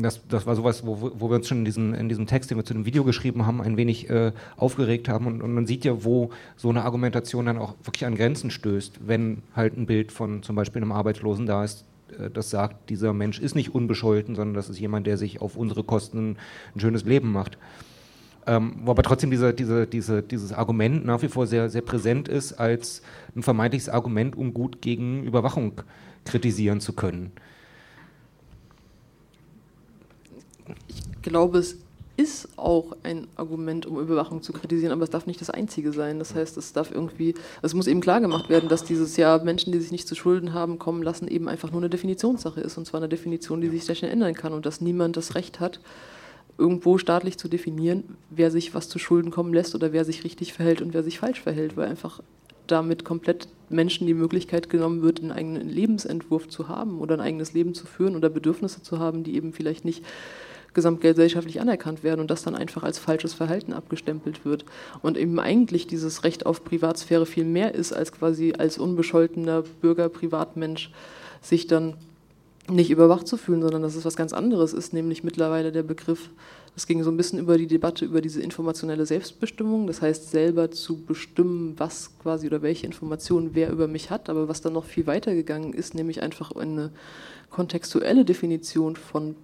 [0.00, 2.56] das, das war sowas, wo, wo wir uns schon in, diesen, in diesem Text, den
[2.56, 5.26] wir zu dem Video geschrieben haben, ein wenig äh, aufgeregt haben.
[5.26, 9.00] Und, und, man sieht ja, wo so eine Argumentation dann auch wirklich an Grenzen stößt,
[9.06, 11.84] wenn halt ein Bild von zum Beispiel einem Arbeitslosen da ist,
[12.32, 15.84] das sagt, dieser Mensch ist nicht unbescholten, sondern das ist jemand, der sich auf unsere
[15.84, 16.36] Kosten
[16.74, 17.58] ein schönes Leben macht.
[18.46, 22.28] Ähm, wo aber trotzdem diese, diese, diese, dieses Argument nach wie vor sehr, sehr präsent
[22.28, 23.00] ist als
[23.34, 25.80] ein vermeintliches Argument, um gut gegen Überwachung
[26.24, 27.32] kritisieren zu können.
[30.88, 31.83] Ich glaube, es
[32.16, 36.18] ist auch ein Argument, um Überwachung zu kritisieren, aber es darf nicht das einzige sein.
[36.18, 39.72] Das heißt, es darf irgendwie, es muss eben klar gemacht werden, dass dieses Jahr Menschen,
[39.72, 42.78] die sich nicht zu Schulden haben, kommen lassen, eben einfach nur eine Definitionssache ist.
[42.78, 45.58] Und zwar eine Definition, die sich sehr schnell ändern kann und dass niemand das Recht
[45.58, 45.80] hat,
[46.56, 50.52] irgendwo staatlich zu definieren, wer sich was zu Schulden kommen lässt oder wer sich richtig
[50.52, 52.20] verhält und wer sich falsch verhält, weil einfach
[52.68, 57.52] damit komplett Menschen die Möglichkeit genommen wird, einen eigenen Lebensentwurf zu haben oder ein eigenes
[57.52, 60.04] Leben zu führen oder Bedürfnisse zu haben, die eben vielleicht nicht
[60.74, 64.64] gesamtgesellschaftlich anerkannt werden und das dann einfach als falsches Verhalten abgestempelt wird.
[65.02, 70.08] Und eben eigentlich dieses Recht auf Privatsphäre viel mehr ist, als quasi als unbescholtener Bürger,
[70.08, 70.90] Privatmensch
[71.40, 71.94] sich dann
[72.68, 76.30] nicht überwacht zu fühlen, sondern dass es was ganz anderes ist, nämlich mittlerweile der Begriff,
[76.76, 80.70] es ging so ein bisschen über die Debatte über diese informationelle Selbstbestimmung, das heißt selber
[80.70, 84.84] zu bestimmen, was quasi oder welche Informationen wer über mich hat, aber was dann noch
[84.84, 86.90] viel weiter gegangen ist, nämlich einfach eine
[87.50, 89.36] kontextuelle Definition von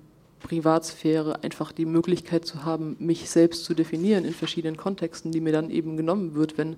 [0.42, 5.52] Privatsphäre, einfach die Möglichkeit zu haben, mich selbst zu definieren in verschiedenen Kontexten, die mir
[5.52, 6.76] dann eben genommen wird, wenn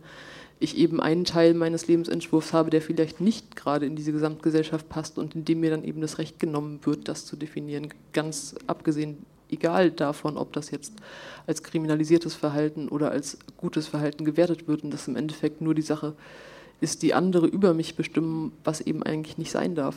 [0.60, 5.18] ich eben einen Teil meines Lebensentwurfs habe, der vielleicht nicht gerade in diese Gesamtgesellschaft passt
[5.18, 7.88] und in dem mir dann eben das Recht genommen wird, das zu definieren.
[8.12, 10.92] Ganz abgesehen, egal davon, ob das jetzt
[11.46, 15.82] als kriminalisiertes Verhalten oder als gutes Verhalten gewertet wird und das im Endeffekt nur die
[15.82, 16.14] Sache
[16.80, 19.96] ist, die andere über mich bestimmen, was eben eigentlich nicht sein darf.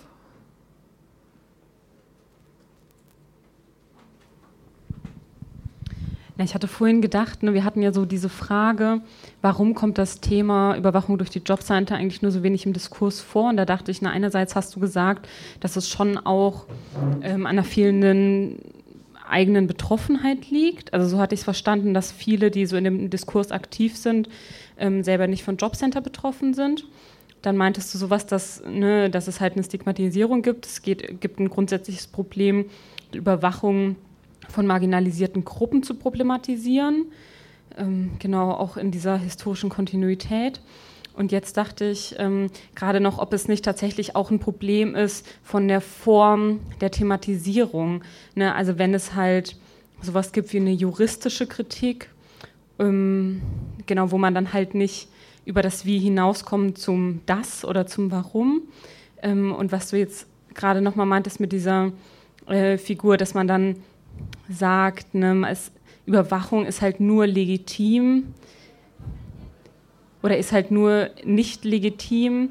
[6.43, 9.01] Ich hatte vorhin gedacht, ne, wir hatten ja so diese Frage,
[9.41, 13.49] warum kommt das Thema Überwachung durch die Jobcenter eigentlich nur so wenig im Diskurs vor?
[13.49, 15.29] Und da dachte ich, na, einerseits hast du gesagt,
[15.61, 16.65] dass es schon auch
[17.21, 18.59] ähm, an einer fehlenden
[19.27, 20.93] eigenen Betroffenheit liegt.
[20.93, 24.29] Also so hatte ich es verstanden, dass viele, die so in dem Diskurs aktiv sind,
[24.77, 26.85] ähm, selber nicht von Jobcenter betroffen sind.
[27.41, 30.65] Dann meintest du sowas, dass, ne, dass es halt eine Stigmatisierung gibt.
[30.65, 32.65] Es geht, gibt ein grundsätzliches Problem,
[33.13, 33.95] Überwachung
[34.49, 37.05] von marginalisierten Gruppen zu problematisieren,
[37.77, 40.61] ähm, genau auch in dieser historischen Kontinuität.
[41.15, 45.25] Und jetzt dachte ich ähm, gerade noch, ob es nicht tatsächlich auch ein Problem ist
[45.43, 48.03] von der Form der Thematisierung.
[48.35, 48.53] Ne?
[48.53, 49.55] Also wenn es halt
[50.01, 52.09] sowas gibt wie eine juristische Kritik,
[52.79, 53.41] ähm,
[53.85, 55.07] genau, wo man dann halt nicht
[55.45, 58.63] über das Wie hinauskommt zum Das oder zum Warum.
[59.21, 61.91] Ähm, und was du jetzt gerade nochmal meintest mit dieser
[62.47, 63.77] äh, Figur, dass man dann
[64.49, 65.71] sagt, ne, es,
[66.05, 68.33] Überwachung ist halt nur legitim
[70.21, 72.49] oder ist halt nur nicht legitim,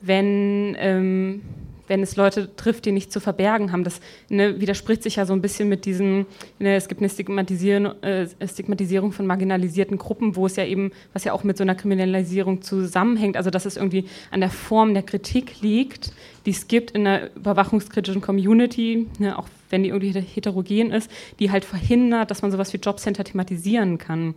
[0.00, 1.42] wenn, ähm,
[1.90, 3.82] wenn es Leute trifft, die nichts zu verbergen haben.
[3.82, 6.24] Das ne, widerspricht sich ja so ein bisschen mit diesem,
[6.60, 11.24] ne, es gibt eine Stigmatisierung, äh, Stigmatisierung von marginalisierten Gruppen, wo es ja eben, was
[11.24, 15.02] ja auch mit so einer Kriminalisierung zusammenhängt, also dass es irgendwie an der Form der
[15.02, 16.12] Kritik liegt,
[16.46, 21.10] die es gibt in einer überwachungskritischen Community, ne, auch wenn die irgendwie heterogen ist,
[21.40, 24.36] die halt verhindert, dass man sowas wie Jobcenter thematisieren kann.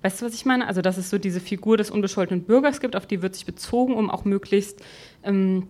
[0.00, 0.66] Weißt du, was ich meine?
[0.66, 3.94] Also, dass es so diese Figur des unbescholtenen Bürgers gibt, auf die wird sich bezogen,
[3.94, 4.80] um auch möglichst
[5.24, 5.66] ähm,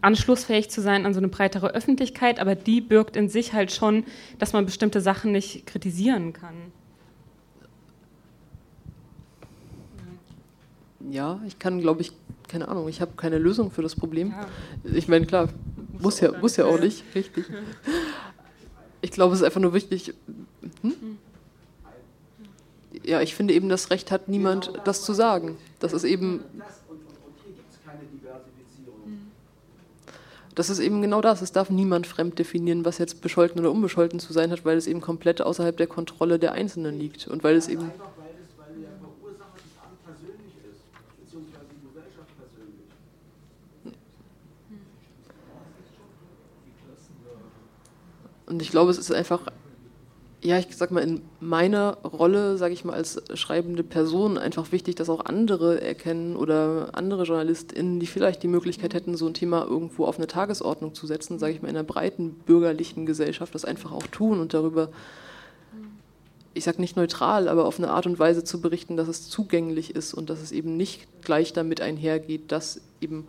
[0.00, 4.04] anschlussfähig zu sein an so eine breitere Öffentlichkeit, aber die birgt in sich halt schon,
[4.38, 6.54] dass man bestimmte Sachen nicht kritisieren kann.
[11.10, 12.12] Ja, ich kann, glaube ich,
[12.48, 14.30] keine Ahnung, ich habe keine Lösung für das Problem.
[14.30, 14.46] Ja.
[14.94, 15.48] Ich meine, klar,
[15.98, 17.44] muss ja, muss ja auch nicht, richtig.
[19.00, 20.14] Ich glaube, es ist einfach nur wichtig.
[20.82, 21.18] Hm?
[23.04, 25.56] Ja, ich finde eben, das Recht hat niemand, das zu sagen.
[25.80, 26.40] Das ist eben.
[30.54, 31.40] Das ist eben genau das.
[31.40, 34.86] Es darf niemand fremd definieren, was jetzt bescholten oder unbescholten zu sein hat, weil es
[34.86, 37.26] eben komplett außerhalb der Kontrolle der Einzelnen liegt.
[37.28, 37.90] Und weil es eben.
[48.46, 49.46] Und ich glaube, es ist einfach
[50.44, 54.96] ja, ich sag mal, in meiner Rolle, sage ich mal, als schreibende Person einfach wichtig,
[54.96, 59.64] dass auch andere erkennen oder andere JournalistInnen, die vielleicht die Möglichkeit hätten, so ein Thema
[59.64, 63.64] irgendwo auf eine Tagesordnung zu setzen, sage ich mal, in einer breiten bürgerlichen Gesellschaft, das
[63.64, 64.88] einfach auch tun und darüber,
[66.54, 69.94] ich sag nicht neutral, aber auf eine Art und Weise zu berichten, dass es zugänglich
[69.94, 73.28] ist und dass es eben nicht gleich damit einhergeht, dass eben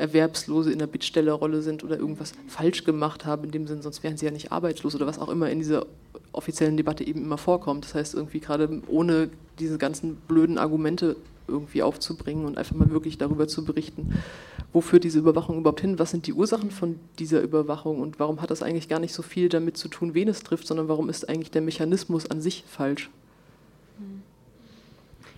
[0.00, 4.16] Erwerbslose in der Bittstellerrolle sind oder irgendwas falsch gemacht haben, in dem Sinn, sonst wären
[4.16, 5.86] sie ja nicht arbeitslos oder was auch immer in dieser
[6.32, 7.84] offiziellen Debatte eben immer vorkommt.
[7.84, 13.18] Das heißt, irgendwie gerade ohne diese ganzen blöden Argumente irgendwie aufzubringen und einfach mal wirklich
[13.18, 14.14] darüber zu berichten,
[14.72, 18.40] wo führt diese Überwachung überhaupt hin, was sind die Ursachen von dieser Überwachung und warum
[18.40, 21.08] hat das eigentlich gar nicht so viel damit zu tun, wen es trifft, sondern warum
[21.08, 23.10] ist eigentlich der Mechanismus an sich falsch.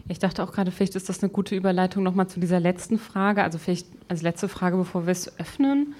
[0.08, 3.42] Ich dachte auch gerade, vielleicht ist das eine gute Überleitung nochmal zu dieser letzten Frage,
[3.42, 5.94] also vielleicht als letzte Frage, bevor wir es öffnen.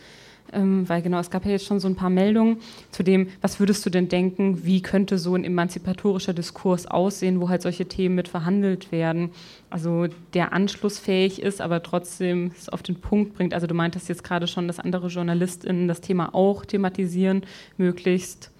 [0.52, 2.58] Ähm, weil genau, es gab ja jetzt schon so ein paar Meldungen
[2.90, 7.48] zu dem, was würdest du denn denken, wie könnte so ein emanzipatorischer Diskurs aussehen, wo
[7.48, 9.30] halt solche Themen mit verhandelt werden,
[9.70, 13.54] also der anschlussfähig ist, aber trotzdem es auf den Punkt bringt.
[13.54, 17.44] Also du meintest jetzt gerade schon, dass andere JournalistInnen das Thema auch thematisieren,
[17.78, 18.51] möglichst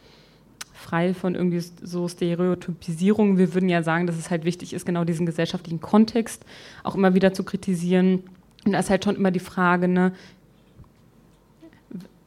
[0.93, 3.38] frei von irgendwie so Stereotypisierungen.
[3.38, 6.45] Wir würden ja sagen, dass es halt wichtig ist, genau diesen gesellschaftlichen Kontext
[6.84, 8.24] auch immer wieder zu kritisieren.
[8.66, 10.12] Und da ist halt schon immer die Frage, ne,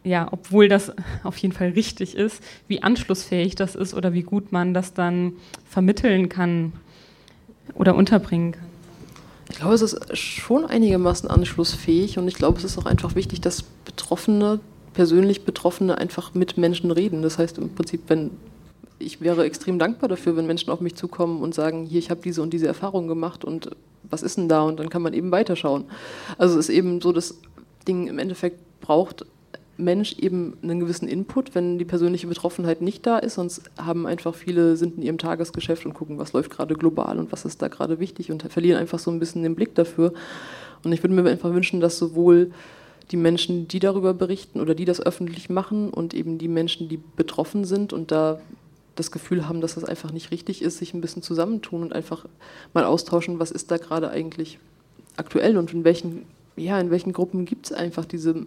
[0.04, 0.92] ja, obwohl das
[1.24, 5.34] auf jeden Fall richtig ist, wie anschlussfähig das ist oder wie gut man das dann
[5.70, 6.74] vermitteln kann
[7.76, 8.70] oder unterbringen kann.
[9.52, 13.42] Ich glaube, es ist schon einigermaßen anschlussfähig und ich glaube, es ist auch einfach wichtig,
[13.42, 14.60] dass Betroffene,
[14.96, 17.22] persönlich Betroffene einfach mit Menschen reden.
[17.22, 18.32] Das heißt im Prinzip, wenn
[19.00, 22.22] ich wäre extrem dankbar dafür, wenn Menschen auf mich zukommen und sagen, hier, ich habe
[22.22, 23.72] diese und diese Erfahrung gemacht und
[24.10, 24.64] was ist denn da?
[24.64, 25.86] Und dann kann man eben weiterschauen.
[26.38, 27.40] Also es ist eben so, das
[27.88, 29.26] Ding im Endeffekt braucht
[29.78, 33.36] Mensch eben einen gewissen Input, wenn die persönliche Betroffenheit nicht da ist.
[33.36, 37.32] Sonst haben einfach viele, sind in ihrem Tagesgeschäft und gucken, was läuft gerade global und
[37.32, 40.14] was ist da gerade wichtig und verlieren einfach so ein bisschen den Blick dafür.
[40.84, 42.52] Und ich würde mir einfach wünschen, dass sowohl
[43.12, 47.00] die Menschen, die darüber berichten oder die das öffentlich machen und eben die Menschen, die
[47.16, 48.40] betroffen sind und da
[48.96, 52.26] das Gefühl haben, dass das einfach nicht richtig ist, sich ein bisschen zusammentun und einfach
[52.74, 54.60] mal austauschen, was ist da gerade eigentlich
[55.18, 56.26] aktuell und in welchen,
[56.56, 58.46] ja, in welchen Gruppen gibt es einfach diese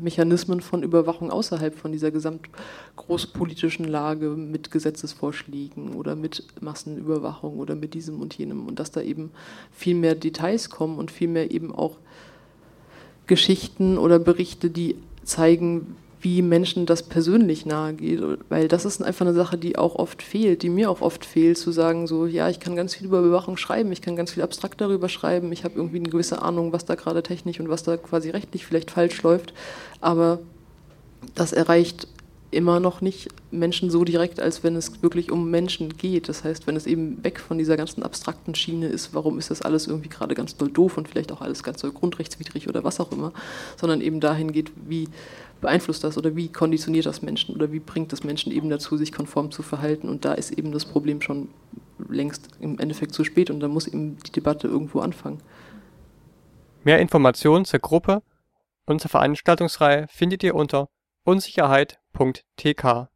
[0.00, 7.94] Mechanismen von Überwachung außerhalb von dieser gesamtgroßpolitischen Lage mit Gesetzesvorschlägen oder mit Massenüberwachung oder mit
[7.94, 9.30] diesem und jenem und dass da eben
[9.72, 11.96] viel mehr Details kommen und viel mehr eben auch
[13.26, 19.26] Geschichten oder Berichte, die zeigen, wie Menschen das persönlich nahe geht, weil das ist einfach
[19.26, 22.48] eine Sache, die auch oft fehlt, die mir auch oft fehlt, zu sagen, so, ja,
[22.48, 25.64] ich kann ganz viel über Überwachung schreiben, ich kann ganz viel abstrakt darüber schreiben, ich
[25.64, 28.90] habe irgendwie eine gewisse Ahnung, was da gerade technisch und was da quasi rechtlich vielleicht
[28.90, 29.54] falsch läuft,
[30.00, 30.40] aber
[31.34, 32.08] das erreicht
[32.50, 36.28] immer noch nicht Menschen so direkt, als wenn es wirklich um Menschen geht.
[36.28, 39.60] Das heißt, wenn es eben weg von dieser ganzen abstrakten Schiene ist, warum ist das
[39.60, 43.00] alles irgendwie gerade ganz doll doof und vielleicht auch alles ganz doll grundrechtswidrig oder was
[43.00, 43.32] auch immer,
[43.76, 45.08] sondern eben dahin geht, wie
[45.60, 49.12] beeinflusst das oder wie konditioniert das Menschen oder wie bringt das Menschen eben dazu, sich
[49.12, 50.08] konform zu verhalten.
[50.08, 51.48] Und da ist eben das Problem schon
[52.08, 55.40] längst im Endeffekt zu spät und da muss eben die Debatte irgendwo anfangen.
[56.84, 58.22] Mehr Informationen zur Gruppe
[58.86, 60.88] und zur Veranstaltungsreihe findet ihr unter
[61.24, 63.08] unsicherheit.tk.